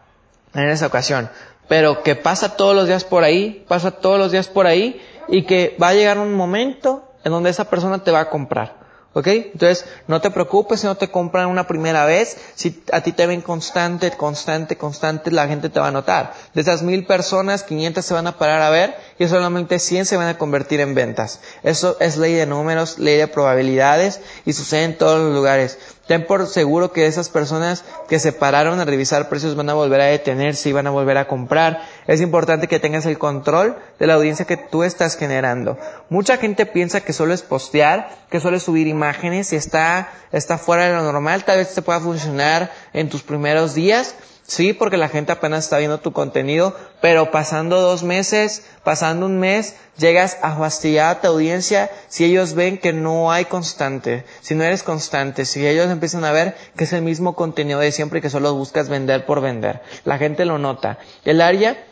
en 0.54 0.68
esa 0.68 0.88
ocasión, 0.88 1.30
pero 1.70 2.02
que 2.02 2.16
pasa 2.16 2.56
todos 2.56 2.74
los 2.74 2.88
días 2.88 3.04
por 3.04 3.22
ahí, 3.22 3.64
pasa 3.68 3.92
todos 3.92 4.18
los 4.18 4.32
días 4.32 4.48
por 4.48 4.66
ahí 4.66 5.00
y 5.28 5.44
que 5.44 5.76
va 5.80 5.90
a 5.90 5.94
llegar 5.94 6.18
un 6.18 6.34
momento 6.34 7.04
en 7.22 7.30
donde 7.30 7.48
esa 7.48 7.70
persona 7.70 8.02
te 8.02 8.10
va 8.10 8.18
a 8.18 8.28
comprar. 8.28 8.80
¿Ok? 9.12 9.28
Entonces, 9.28 9.86
no 10.08 10.20
te 10.20 10.32
preocupes 10.32 10.80
si 10.80 10.88
no 10.88 10.96
te 10.96 11.12
compran 11.12 11.46
una 11.46 11.68
primera 11.68 12.04
vez. 12.06 12.36
Si 12.56 12.82
a 12.92 13.02
ti 13.02 13.12
te 13.12 13.24
ven 13.28 13.40
constante, 13.40 14.10
constante, 14.10 14.76
constante, 14.76 15.30
la 15.30 15.46
gente 15.46 15.68
te 15.68 15.78
va 15.78 15.88
a 15.88 15.92
notar. 15.92 16.34
De 16.54 16.60
esas 16.60 16.82
mil 16.82 17.06
personas, 17.06 17.62
500 17.62 18.04
se 18.04 18.14
van 18.14 18.26
a 18.26 18.36
parar 18.36 18.62
a 18.62 18.70
ver 18.70 18.96
y 19.20 19.28
solamente 19.28 19.78
100 19.78 20.06
se 20.06 20.16
van 20.16 20.28
a 20.28 20.38
convertir 20.38 20.80
en 20.80 20.94
ventas. 20.94 21.40
Eso 21.62 21.98
es 22.00 22.16
ley 22.16 22.32
de 22.32 22.46
números, 22.46 22.98
ley 22.98 23.18
de 23.18 23.28
probabilidades 23.28 24.18
y 24.46 24.54
sucede 24.54 24.84
en 24.84 24.96
todos 24.96 25.20
los 25.20 25.34
lugares. 25.34 25.78
Ten 26.08 26.26
por 26.26 26.46
seguro 26.46 26.90
que 26.90 27.06
esas 27.06 27.28
personas 27.28 27.84
que 28.08 28.18
se 28.18 28.32
pararon 28.32 28.80
a 28.80 28.86
revisar 28.86 29.28
precios 29.28 29.56
van 29.56 29.68
a 29.68 29.74
volver 29.74 30.00
a 30.00 30.06
detenerse 30.06 30.70
y 30.70 30.72
van 30.72 30.86
a 30.86 30.90
volver 30.90 31.18
a 31.18 31.28
comprar. 31.28 31.82
Es 32.06 32.22
importante 32.22 32.66
que 32.66 32.80
tengas 32.80 33.04
el 33.04 33.18
control 33.18 33.76
de 33.98 34.06
la 34.06 34.14
audiencia 34.14 34.46
que 34.46 34.56
tú 34.56 34.84
estás 34.84 35.18
generando. 35.18 35.76
Mucha 36.08 36.38
gente 36.38 36.64
piensa 36.64 37.02
que 37.02 37.12
solo 37.12 37.34
es 37.34 37.42
postear, 37.42 38.08
que 38.30 38.40
solo 38.40 38.56
es 38.56 38.62
subir 38.62 38.86
imágenes 38.86 39.52
y 39.52 39.56
está, 39.56 40.08
está 40.32 40.56
fuera 40.56 40.86
de 40.86 40.94
lo 40.94 41.02
normal. 41.02 41.44
Tal 41.44 41.58
vez 41.58 41.74
te 41.74 41.82
pueda 41.82 42.00
funcionar 42.00 42.72
en 42.94 43.10
tus 43.10 43.22
primeros 43.22 43.74
días, 43.74 44.14
Sí, 44.50 44.72
porque 44.72 44.96
la 44.96 45.08
gente 45.08 45.30
apenas 45.30 45.62
está 45.62 45.78
viendo 45.78 46.00
tu 46.00 46.12
contenido, 46.12 46.74
pero 47.00 47.30
pasando 47.30 47.80
dos 47.80 48.02
meses, 48.02 48.64
pasando 48.82 49.26
un 49.26 49.38
mes, 49.38 49.76
llegas 49.96 50.38
a 50.42 50.56
fastidiar 50.56 51.06
a 51.18 51.20
tu 51.20 51.28
audiencia 51.28 51.88
si 52.08 52.24
ellos 52.24 52.54
ven 52.54 52.76
que 52.76 52.92
no 52.92 53.30
hay 53.30 53.44
constante, 53.44 54.24
si 54.40 54.56
no 54.56 54.64
eres 54.64 54.82
constante, 54.82 55.44
si 55.44 55.64
ellos 55.64 55.88
empiezan 55.88 56.24
a 56.24 56.32
ver 56.32 56.56
que 56.74 56.82
es 56.82 56.92
el 56.92 57.02
mismo 57.02 57.36
contenido 57.36 57.78
de 57.78 57.92
siempre 57.92 58.18
y 58.18 58.22
que 58.22 58.28
solo 58.28 58.52
buscas 58.52 58.88
vender 58.88 59.24
por 59.24 59.40
vender. 59.40 59.82
La 60.04 60.18
gente 60.18 60.44
lo 60.44 60.58
nota. 60.58 60.98
El 61.24 61.42
área 61.42 61.84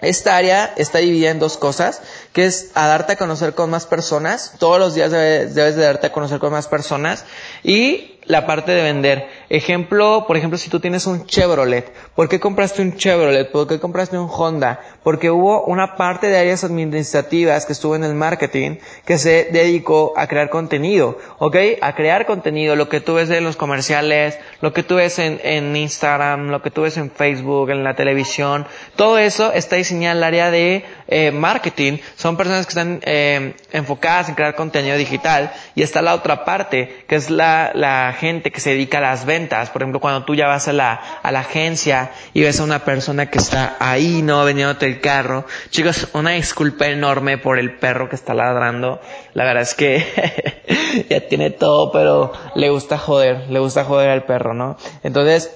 esta 0.00 0.36
área 0.36 0.74
está 0.76 0.98
dividida 0.98 1.30
en 1.30 1.40
dos 1.40 1.56
cosas, 1.56 2.02
que 2.32 2.44
es 2.44 2.70
a 2.74 2.86
darte 2.86 3.14
a 3.14 3.16
conocer 3.16 3.54
con 3.54 3.70
más 3.70 3.86
personas. 3.86 4.52
Todos 4.58 4.78
los 4.78 4.94
días 4.94 5.10
debes, 5.10 5.56
debes 5.56 5.74
de 5.74 5.82
darte 5.82 6.06
a 6.06 6.12
conocer 6.12 6.38
con 6.38 6.52
más 6.52 6.68
personas. 6.68 7.24
Y 7.64 8.15
la 8.26 8.46
parte 8.46 8.72
de 8.72 8.82
vender. 8.82 9.28
Ejemplo, 9.48 10.24
por 10.26 10.36
ejemplo, 10.36 10.58
si 10.58 10.70
tú 10.70 10.80
tienes 10.80 11.06
un 11.06 11.26
Chevrolet, 11.26 11.92
¿por 12.14 12.28
qué 12.28 12.40
compraste 12.40 12.82
un 12.82 12.96
Chevrolet? 12.96 13.50
¿Por 13.50 13.68
qué 13.68 13.78
compraste 13.78 14.18
un 14.18 14.28
Honda? 14.30 14.80
Porque 15.02 15.30
hubo 15.30 15.64
una 15.64 15.96
parte 15.96 16.26
de 16.26 16.38
áreas 16.38 16.64
administrativas 16.64 17.66
que 17.66 17.72
estuvo 17.72 17.94
en 17.94 18.04
el 18.04 18.14
marketing 18.14 18.78
que 19.04 19.18
se 19.18 19.48
dedicó 19.52 20.14
a 20.16 20.26
crear 20.26 20.50
contenido, 20.50 21.18
¿ok? 21.38 21.56
A 21.80 21.94
crear 21.94 22.26
contenido, 22.26 22.74
lo 22.74 22.88
que 22.88 23.00
tú 23.00 23.14
ves 23.14 23.30
en 23.30 23.44
los 23.44 23.56
comerciales, 23.56 24.38
lo 24.60 24.72
que 24.72 24.82
tú 24.82 24.96
ves 24.96 25.18
en, 25.18 25.76
Instagram, 25.76 26.48
lo 26.48 26.62
que 26.62 26.70
tú 26.70 26.82
ves 26.82 26.96
en 26.96 27.10
Facebook, 27.10 27.70
en 27.70 27.84
la 27.84 27.94
televisión, 27.94 28.66
todo 28.96 29.18
eso 29.18 29.52
está 29.52 29.76
diseñado 29.76 30.12
en 30.12 30.18
el 30.18 30.24
área 30.24 30.50
de 30.50 30.84
eh, 31.08 31.30
marketing. 31.30 31.98
Son 32.16 32.36
personas 32.36 32.66
que 32.66 32.70
están 32.70 33.00
eh, 33.04 33.54
enfocadas 33.72 34.28
en 34.28 34.34
crear 34.34 34.54
contenido 34.54 34.96
digital 34.96 35.52
y 35.74 35.82
está 35.82 36.02
la 36.02 36.14
otra 36.14 36.44
parte, 36.44 37.04
que 37.06 37.14
es 37.14 37.30
la, 37.30 37.70
la 37.74 38.15
gente 38.16 38.50
que 38.50 38.60
se 38.60 38.70
dedica 38.70 38.98
a 38.98 39.02
las 39.02 39.24
ventas. 39.24 39.70
Por 39.70 39.82
ejemplo, 39.82 40.00
cuando 40.00 40.24
tú 40.24 40.34
ya 40.34 40.48
vas 40.48 40.66
a 40.68 40.72
la, 40.72 40.94
a 41.22 41.30
la 41.30 41.40
agencia 41.40 42.10
y 42.34 42.42
ves 42.42 42.58
a 42.58 42.64
una 42.64 42.80
persona 42.80 43.30
que 43.30 43.38
está 43.38 43.76
ahí, 43.78 44.22
¿no? 44.22 44.44
Vendiéndote 44.44 44.86
el 44.86 45.00
carro. 45.00 45.46
Chicos, 45.70 46.08
una 46.14 46.30
disculpa 46.30 46.86
enorme 46.88 47.38
por 47.38 47.58
el 47.58 47.76
perro 47.76 48.08
que 48.08 48.16
está 48.16 48.34
ladrando. 48.34 49.00
La 49.34 49.44
verdad 49.44 49.62
es 49.62 49.74
que 49.74 51.06
ya 51.08 51.20
tiene 51.28 51.50
todo, 51.50 51.92
pero 51.92 52.32
le 52.54 52.70
gusta 52.70 52.98
joder, 52.98 53.48
le 53.50 53.60
gusta 53.60 53.84
joder 53.84 54.10
al 54.10 54.24
perro, 54.24 54.54
¿no? 54.54 54.76
Entonces, 55.02 55.54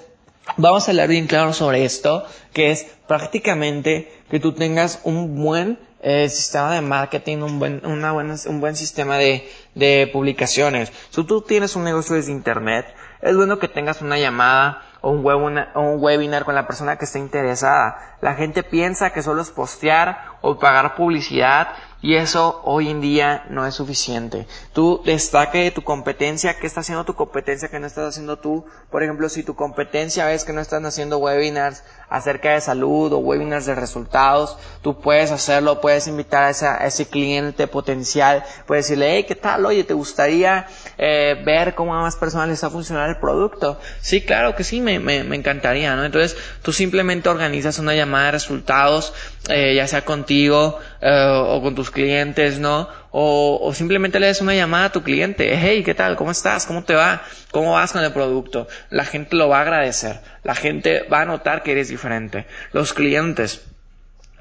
vamos 0.57 0.87
a 0.87 0.91
hablar 0.93 1.09
bien 1.09 1.27
claro 1.27 1.53
sobre 1.53 1.85
esto, 1.85 2.25
que 2.53 2.71
es 2.71 2.87
prácticamente 3.07 4.13
que 4.31 4.41
tú 4.41 4.53
tengas 4.53 5.01
un 5.05 5.43
buen 5.43 5.79
eh, 6.03 6.29
sistema 6.29 6.75
de 6.75 6.81
marketing, 6.81 7.39
un 7.39 7.59
buen, 7.59 7.85
una 7.85 8.13
buena, 8.13 8.35
un 8.47 8.61
buen 8.61 8.77
sistema 8.77 9.17
de, 9.19 9.51
de 9.75 10.09
publicaciones. 10.13 10.93
Si 11.11 11.25
tú 11.25 11.43
tienes 11.43 11.77
un 11.77 11.85
negocio 11.85 12.17
desde 12.17 12.33
internet, 12.33 12.87
es 13.21 13.37
bueno 13.37 13.59
que 13.59 13.69
tengas 13.69 14.01
una 14.01 14.19
llamada 14.19 14.83
o 15.03 15.11
un, 15.11 15.25
webinar, 15.25 15.71
o 15.75 15.81
un 15.81 16.03
webinar 16.03 16.45
con 16.45 16.55
la 16.55 16.67
persona 16.67 16.97
que 16.97 17.05
esté 17.05 17.19
interesada. 17.19 18.17
La 18.21 18.35
gente 18.35 18.63
piensa 18.63 19.11
que 19.13 19.23
solo 19.23 19.43
es 19.43 19.51
postear 19.51 20.37
o 20.41 20.59
pagar 20.59 20.95
publicidad 20.95 21.69
y 22.03 22.15
eso 22.15 22.61
hoy 22.65 22.89
en 22.89 23.01
día 23.01 23.45
no 23.51 23.67
es 23.67 23.75
suficiente. 23.75 24.47
Tú 24.73 25.03
destaque 25.05 25.71
tu 25.71 25.83
competencia, 25.83 26.55
qué 26.59 26.67
está 26.67 26.81
haciendo 26.81 27.05
tu 27.05 27.15
competencia, 27.15 27.69
qué 27.69 27.79
no 27.79 27.87
estás 27.87 28.09
haciendo 28.09 28.39
tú. 28.39 28.65
Por 28.91 29.03
ejemplo, 29.03 29.29
si 29.29 29.43
tu 29.43 29.55
competencia 29.55 30.27
ves 30.27 30.45
que 30.45 30.53
no 30.53 30.61
están 30.61 30.87
haciendo 30.87 31.19
webinars 31.19 31.83
acerca 32.09 32.55
de 32.55 32.61
salud 32.61 33.13
o 33.13 33.19
webinars 33.19 33.67
de 33.67 33.75
resultados, 33.75 34.57
tú 34.83 35.01
puedes 35.01 35.31
hacerlo, 35.31 35.81
puedes 35.81 36.09
invitar 36.09 36.45
a, 36.45 36.51
esa, 36.51 36.83
a 36.83 36.87
ese 36.87 37.07
cliente 37.07 37.67
potencial, 37.67 38.45
puedes 38.67 38.87
decirle, 38.87 39.17
hey, 39.17 39.25
¿qué 39.29 39.37
tal? 39.37 39.65
Oye, 39.67 39.85
¿te 39.85 39.95
gustaría 39.95 40.67
eh, 40.99 41.41
ver 41.45 41.75
cómo 41.75 41.95
a 41.95 42.03
más 42.03 42.17
personas 42.17 42.49
les 42.49 42.63
va 42.65 42.69
a 42.69 42.73
funcionar 42.73 43.11
el 43.11 43.19
producto? 43.19 43.79
Sí, 44.01 44.23
claro 44.23 44.57
que 44.57 44.65
sí, 44.65 44.81
me, 44.81 44.99
me, 44.99 45.23
me 45.23 45.37
encantaría, 45.37 45.95
¿no? 45.95 46.05
Entonces, 46.05 46.37
tú 46.63 46.73
simplemente 46.73 47.29
organizas 47.29 47.79
una 47.79 47.95
llamada 47.95 48.27
de 48.27 48.33
resultados, 48.33 49.13
eh, 49.49 49.75
ya 49.75 49.87
sea 49.87 50.05
contigo 50.05 50.79
eh, 51.01 51.43
o 51.47 51.63
con 51.63 51.75
tus 51.75 51.91
clientes, 51.91 52.59
¿no? 52.59 52.89
O, 53.11 53.73
simplemente 53.75 54.21
le 54.21 54.27
des 54.27 54.41
una 54.41 54.55
llamada 54.55 54.87
a 54.87 54.93
tu 54.93 55.03
cliente, 55.03 55.57
hey, 55.57 55.83
¿qué 55.83 55.95
tal? 55.95 56.17
¿Cómo 56.17 56.31
estás? 56.31 56.67
¿Cómo 56.67 56.85
te 56.85 56.95
va? 56.95 57.23
¿Cómo 57.51 57.73
vas 57.73 57.93
con 57.93 58.05
el 58.05 58.13
producto? 58.13 58.69
La 58.91 59.05
gente 59.05 59.37
lo 59.37 59.49
va 59.49 59.59
a 59.59 59.63
agradecer, 59.63 60.21
la 60.45 60.55
gente 60.55 61.03
va 61.13 61.23
a 61.23 61.25
notar 61.25 61.63
que 61.63 61.73
eres 61.73 61.89
diferente. 61.89 62.47
Los 62.73 62.93
clientes, 62.93 63.67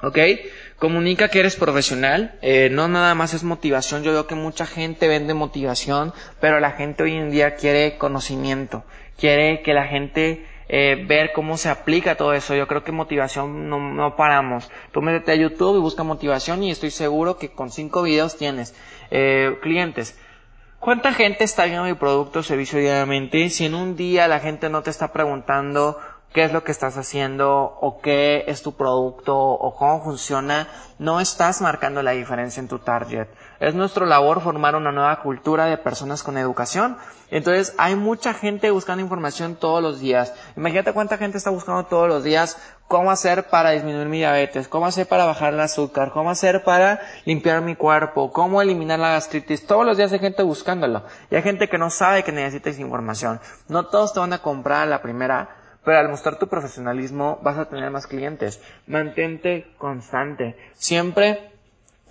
¿ok? 0.03 0.17
Comunica 0.77 1.29
que 1.29 1.39
eres 1.39 1.55
profesional, 1.55 2.37
eh, 2.41 2.69
no 2.71 2.87
nada 2.87 3.15
más 3.15 3.33
es 3.33 3.43
motivación, 3.43 4.03
yo 4.03 4.11
veo 4.11 4.27
que 4.27 4.35
mucha 4.35 4.65
gente 4.65 5.07
vende 5.07 5.33
motivación, 5.33 6.13
pero 6.39 6.59
la 6.59 6.71
gente 6.71 7.03
hoy 7.03 7.15
en 7.15 7.31
día 7.31 7.55
quiere 7.55 7.97
conocimiento, 7.97 8.85
quiere 9.17 9.61
que 9.61 9.73
la 9.73 9.87
gente 9.87 10.45
eh, 10.71 11.03
ver 11.07 11.31
cómo 11.33 11.57
se 11.57 11.67
aplica 11.69 12.15
todo 12.15 12.33
eso. 12.33 12.55
Yo 12.55 12.67
creo 12.67 12.83
que 12.83 12.91
motivación 12.91 13.67
no, 13.69 13.79
no, 13.79 14.15
paramos. 14.15 14.71
Tú 14.91 15.01
métete 15.01 15.31
a 15.31 15.35
YouTube 15.35 15.77
y 15.77 15.81
busca 15.81 16.03
motivación 16.03 16.63
y 16.63 16.69
estoy 16.69 16.91
seguro 16.91 17.37
que 17.37 17.49
con 17.49 17.71
cinco 17.71 18.03
videos 18.03 18.37
tienes 18.37 18.75
eh, 19.09 19.57
clientes. 19.61 20.17
¿Cuánta 20.79 21.11
gente 21.11 21.43
está 21.43 21.65
viendo 21.65 21.83
mi 21.83 21.95
producto 21.95 22.39
o 22.39 22.43
servicio 22.43 22.79
diariamente? 22.79 23.49
Si 23.49 23.65
en 23.65 23.75
un 23.75 23.97
día 23.97 24.29
la 24.29 24.39
gente 24.39 24.69
no 24.69 24.81
te 24.81 24.91
está 24.91 25.11
preguntando 25.11 25.99
qué 26.33 26.43
es 26.43 26.53
lo 26.53 26.63
que 26.63 26.71
estás 26.71 26.97
haciendo 26.97 27.77
o 27.81 28.01
qué 28.01 28.43
es 28.47 28.61
tu 28.61 28.73
producto 28.73 29.37
o 29.37 29.75
cómo 29.75 30.03
funciona, 30.03 30.67
no 30.99 31.19
estás 31.19 31.61
marcando 31.61 32.03
la 32.03 32.11
diferencia 32.11 32.61
en 32.61 32.67
tu 32.67 32.79
target. 32.79 33.27
Es 33.59 33.73
nuestra 33.73 34.05
labor 34.05 34.41
formar 34.41 34.75
una 34.75 34.91
nueva 34.91 35.21
cultura 35.21 35.65
de 35.65 35.77
personas 35.77 36.23
con 36.23 36.37
educación. 36.37 36.97
Entonces 37.31 37.73
hay 37.77 37.95
mucha 37.95 38.33
gente 38.33 38.71
buscando 38.71 39.01
información 39.01 39.55
todos 39.55 39.81
los 39.81 39.99
días. 39.99 40.33
Imagínate 40.55 40.93
cuánta 40.93 41.17
gente 41.17 41.37
está 41.37 41.49
buscando 41.49 41.85
todos 41.85 42.07
los 42.07 42.23
días 42.23 42.57
cómo 42.87 43.11
hacer 43.11 43.49
para 43.49 43.69
disminuir 43.69 44.07
mi 44.07 44.17
diabetes, 44.17 44.67
cómo 44.67 44.87
hacer 44.87 45.07
para 45.07 45.25
bajar 45.25 45.53
el 45.53 45.59
azúcar, 45.59 46.11
cómo 46.11 46.31
hacer 46.31 46.63
para 46.63 46.99
limpiar 47.23 47.61
mi 47.61 47.75
cuerpo, 47.75 48.31
cómo 48.33 48.61
eliminar 48.61 48.97
la 48.97 49.11
gastritis. 49.11 49.67
Todos 49.67 49.85
los 49.85 49.95
días 49.95 50.11
hay 50.11 50.19
gente 50.19 50.41
buscándolo. 50.41 51.03
Y 51.29 51.35
hay 51.35 51.43
gente 51.43 51.69
que 51.69 51.77
no 51.77 51.91
sabe 51.91 52.23
que 52.23 52.31
necesita 52.31 52.71
esa 52.71 52.81
información. 52.81 53.39
No 53.67 53.85
todos 53.85 54.13
te 54.13 54.19
van 54.19 54.33
a 54.33 54.41
comprar 54.41 54.87
la 54.87 55.03
primera 55.03 55.58
pero 55.83 55.99
al 55.99 56.09
mostrar 56.09 56.37
tu 56.37 56.47
profesionalismo 56.47 57.39
vas 57.41 57.57
a 57.57 57.65
tener 57.65 57.89
más 57.91 58.07
clientes. 58.07 58.61
Mantente 58.87 59.67
constante. 59.77 60.55
Siempre 60.73 61.49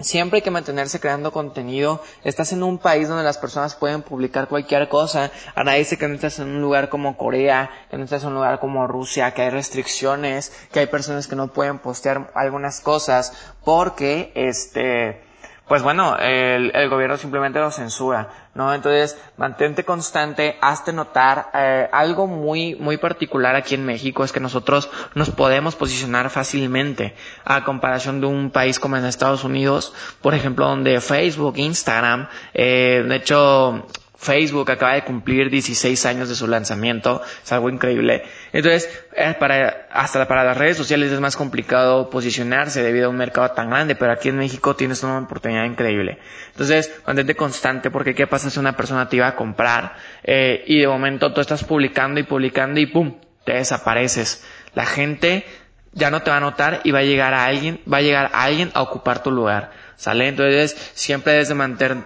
Siempre 0.00 0.36
hay 0.36 0.42
que 0.42 0.52
mantenerse 0.52 1.00
creando 1.00 1.32
contenido. 1.32 2.00
Estás 2.22 2.52
en 2.52 2.62
un 2.62 2.78
país 2.78 3.08
donde 3.08 3.24
las 3.24 3.36
personas 3.36 3.74
pueden 3.74 4.02
publicar 4.02 4.46
cualquier 4.46 4.88
cosa. 4.88 5.32
A 5.56 5.64
nadie 5.64 5.80
dice 5.80 5.98
que 5.98 6.06
no 6.06 6.14
estás 6.14 6.38
en 6.38 6.46
un 6.46 6.62
lugar 6.62 6.88
como 6.88 7.16
Corea, 7.16 7.68
que 7.90 7.98
no 7.98 8.04
estás 8.04 8.22
en 8.22 8.28
un 8.28 8.34
lugar 8.36 8.60
como 8.60 8.86
Rusia, 8.86 9.34
que 9.34 9.42
hay 9.42 9.50
restricciones, 9.50 10.52
que 10.70 10.78
hay 10.78 10.86
personas 10.86 11.26
que 11.26 11.34
no 11.34 11.48
pueden 11.48 11.80
postear 11.80 12.30
algunas 12.34 12.80
cosas 12.80 13.32
porque, 13.64 14.30
este, 14.36 15.20
pues 15.68 15.82
bueno, 15.82 16.16
el, 16.18 16.74
el, 16.74 16.88
gobierno 16.88 17.18
simplemente 17.18 17.58
lo 17.58 17.70
censura, 17.70 18.28
¿no? 18.54 18.72
Entonces, 18.72 19.20
mantente 19.36 19.84
constante, 19.84 20.56
hazte 20.62 20.94
notar. 20.94 21.50
Eh, 21.52 21.88
algo 21.92 22.26
muy, 22.26 22.74
muy 22.76 22.96
particular 22.96 23.54
aquí 23.54 23.74
en 23.74 23.84
México 23.84 24.24
es 24.24 24.32
que 24.32 24.40
nosotros 24.40 24.90
nos 25.14 25.30
podemos 25.30 25.76
posicionar 25.76 26.30
fácilmente 26.30 27.14
a 27.44 27.64
comparación 27.64 28.20
de 28.20 28.26
un 28.26 28.50
país 28.50 28.78
como 28.80 28.96
en 28.96 29.04
Estados 29.04 29.44
Unidos, 29.44 29.92
por 30.22 30.34
ejemplo, 30.34 30.66
donde 30.66 31.00
Facebook, 31.02 31.58
Instagram, 31.58 32.28
eh, 32.54 33.04
de 33.06 33.16
hecho, 33.16 33.86
Facebook 34.20 34.68
acaba 34.68 34.94
de 34.94 35.04
cumplir 35.04 35.48
16 35.48 36.04
años 36.06 36.28
de 36.28 36.34
su 36.34 36.48
lanzamiento, 36.48 37.22
es 37.42 37.52
algo 37.52 37.70
increíble. 37.70 38.24
Entonces, 38.52 38.90
eh, 39.14 39.36
para, 39.38 39.86
hasta 39.92 40.26
para 40.26 40.42
las 40.42 40.56
redes 40.58 40.76
sociales 40.76 41.12
es 41.12 41.20
más 41.20 41.36
complicado 41.36 42.10
posicionarse 42.10 42.82
debido 42.82 43.06
a 43.06 43.10
un 43.10 43.16
mercado 43.16 43.52
tan 43.52 43.70
grande, 43.70 43.94
pero 43.94 44.10
aquí 44.12 44.30
en 44.30 44.38
México 44.38 44.74
tienes 44.74 45.04
una 45.04 45.18
oportunidad 45.20 45.64
increíble. 45.64 46.18
Entonces, 46.50 46.92
mantente 47.06 47.36
constante 47.36 47.92
porque 47.92 48.12
qué 48.16 48.26
pasa 48.26 48.50
si 48.50 48.58
una 48.58 48.76
persona 48.76 49.08
te 49.08 49.16
iba 49.16 49.28
a 49.28 49.36
comprar 49.36 49.94
eh, 50.24 50.64
y 50.66 50.80
de 50.80 50.88
momento 50.88 51.32
tú 51.32 51.40
estás 51.40 51.62
publicando 51.62 52.18
y 52.18 52.24
publicando 52.24 52.80
y 52.80 52.86
pum, 52.86 53.20
te 53.44 53.52
desapareces. 53.52 54.44
La 54.74 54.84
gente 54.84 55.44
ya 55.92 56.10
no 56.10 56.22
te 56.22 56.30
va 56.30 56.36
a 56.36 56.40
notar 56.40 56.80
y 56.84 56.90
va 56.90 57.00
a 57.00 57.04
llegar 57.04 57.34
a 57.34 57.44
alguien, 57.44 57.80
va 57.90 57.98
a 57.98 58.02
llegar 58.02 58.30
a 58.32 58.44
alguien 58.44 58.70
a 58.74 58.82
ocupar 58.82 59.22
tu 59.22 59.30
lugar. 59.30 59.70
¿Sale? 59.96 60.28
Entonces, 60.28 60.76
siempre 60.94 61.32
debes 61.32 61.48
de 61.48 61.56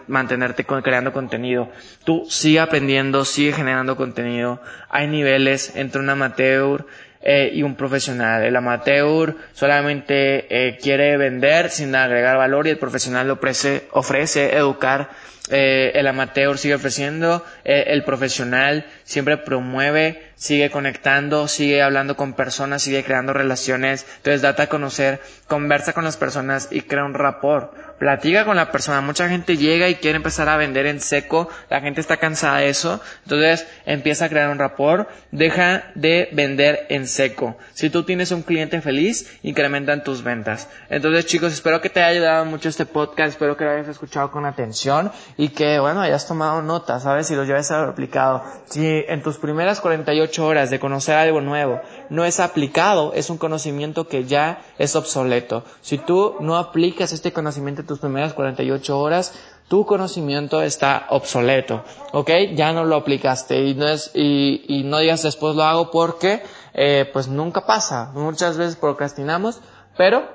mantenerte 0.09 0.65
creando 0.65 1.13
contenido. 1.13 1.71
Tú 2.05 2.25
sigue 2.27 2.59
aprendiendo, 2.59 3.27
sigue 3.27 3.53
generando 3.53 3.97
contenido. 3.97 4.63
Hay 4.89 5.09
niveles 5.09 5.77
entre 5.77 6.01
un 6.01 6.09
amateur 6.09 6.87
eh, 7.21 7.51
y 7.53 7.63
un 7.63 7.75
profesional. 7.77 8.45
El 8.45 8.57
amateur 8.57 9.37
solamente 9.53 10.47
eh, 10.69 10.79
quiere 10.79 11.19
vender 11.19 11.69
sin 11.69 11.95
agregar 11.95 12.39
valor 12.39 12.67
y 12.67 12.71
el 12.71 12.79
profesional 12.79 13.31
ofrece, 13.31 13.87
ofrece 13.93 14.57
educar. 14.57 15.11
Eh, 15.51 15.93
el 15.95 16.07
amateur 16.07 16.57
sigue 16.57 16.75
ofreciendo, 16.77 17.45
eh, 17.65 17.85
el 17.89 18.05
profesional 18.05 18.87
siempre 19.03 19.37
promueve, 19.37 20.32
sigue 20.43 20.73
conectando, 20.73 21.47
sigue 21.47 21.83
hablando 21.85 22.17
con 22.17 22.33
personas, 22.33 22.83
sigue 22.83 23.05
creando 23.05 23.33
relaciones. 23.33 24.05
Entonces, 24.17 24.43
date 24.43 24.63
a 24.63 24.69
conocer, 24.69 25.21
conversa 25.47 25.93
con 25.93 26.03
las 26.03 26.17
personas 26.17 26.67
y 26.73 26.81
crea 26.81 27.05
un 27.05 27.15
rapport 27.15 27.73
platica 28.03 28.45
con 28.45 28.57
la 28.57 28.73
persona. 28.73 29.01
Mucha 29.01 29.29
gente 29.29 29.57
llega 29.57 29.89
y 29.89 29.95
quiere 29.95 30.17
empezar 30.17 30.49
a 30.49 30.57
vender 30.57 30.87
en 30.87 30.99
seco. 30.99 31.49
La 31.71 31.81
gente 31.81 32.01
está 32.01 32.17
cansada 32.17 32.59
de 32.59 32.69
eso. 32.69 33.01
Entonces 33.23 33.65
empieza 33.87 34.25
a 34.25 34.29
crear 34.29 34.51
un 34.51 34.59
rapport. 34.59 35.09
Deja 35.31 35.85
de 35.95 36.29
vender 36.33 36.85
en 36.89 37.07
seco. 37.07 37.57
Si 37.75 37.91
tú 37.91 38.03
tienes 38.03 38.33
un 38.33 38.43
cliente 38.43 38.81
feliz, 38.81 39.39
incrementan 39.45 40.03
tus 40.03 40.25
ventas. 40.25 40.69
Entonces 40.91 41.27
chicos, 41.27 41.53
espero 41.53 41.81
que 41.81 41.91
te 41.91 42.03
haya 42.03 42.11
ayudado 42.11 42.45
mucho 42.45 42.69
este 42.69 42.87
podcast. 42.87 43.35
Espero 43.35 43.57
que 43.57 43.63
lo 43.63 43.71
hayas 43.71 43.87
escuchado 43.87 44.33
con 44.33 44.47
atención 44.47 45.13
y 45.37 45.51
que, 45.51 45.79
bueno, 45.79 46.01
hayas 46.01 46.27
tomado 46.27 46.61
nota, 46.61 46.99
¿sabes? 46.99 47.29
Si 47.29 47.37
lo 47.37 47.45
lleves 47.45 47.71
aplicado. 47.71 48.43
Si 48.65 49.05
en 49.07 49.23
tus 49.23 49.39
primeras 49.39 49.81
48 49.81 50.45
horas 50.45 50.71
de 50.71 50.81
conocer 50.81 51.15
algo 51.15 51.41
nuevo 51.41 51.81
no 52.11 52.25
es 52.25 52.41
aplicado, 52.41 53.13
es 53.15 53.31
un 53.31 53.39
conocimiento 53.39 54.09
que 54.09 54.25
ya 54.25 54.61
es 54.79 54.97
obsoleto. 54.97 55.65
Si 55.83 55.99
tú 55.99 56.35
no 56.41 56.57
aplicas 56.57 57.13
este 57.13 57.33
conocimiento 57.33 57.92
tus 57.93 58.01
primeras 58.01 58.33
48 58.33 58.99
horas, 58.99 59.35
tu 59.69 59.85
conocimiento 59.85 60.63
está 60.63 61.07
obsoleto, 61.11 61.85
¿ok? 62.13 62.31
Ya 62.55 62.73
no 62.73 62.85
lo 62.85 62.97
aplicaste 62.97 63.63
y 63.65 63.75
no 63.75 63.87
es, 63.87 64.11
y, 64.15 64.83
no 64.87 64.99
digas 64.99 65.23
después 65.23 65.55
lo 65.57 65.63
hago 65.63 65.91
porque, 65.91 66.43
eh, 66.73 67.09
pues 67.13 67.29
nunca 67.29 67.67
pasa. 67.67 68.11
Muchas 68.15 68.57
veces 68.57 68.77
procrastinamos, 68.77 69.61
pero 69.99 70.27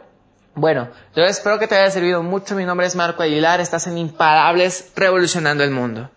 bueno, 0.53 0.89
yo 1.15 1.23
espero 1.23 1.57
que 1.57 1.67
te 1.67 1.75
haya 1.75 1.89
servido 1.89 2.21
mucho. 2.21 2.55
Mi 2.55 2.65
nombre 2.65 2.85
es 2.85 2.95
Marco 2.95 3.23
Aguilar, 3.23 3.59
estás 3.59 3.87
en 3.87 3.97
Imparables 3.97 4.91
Revolucionando 4.95 5.63
el 5.63 5.71
Mundo. 5.71 6.11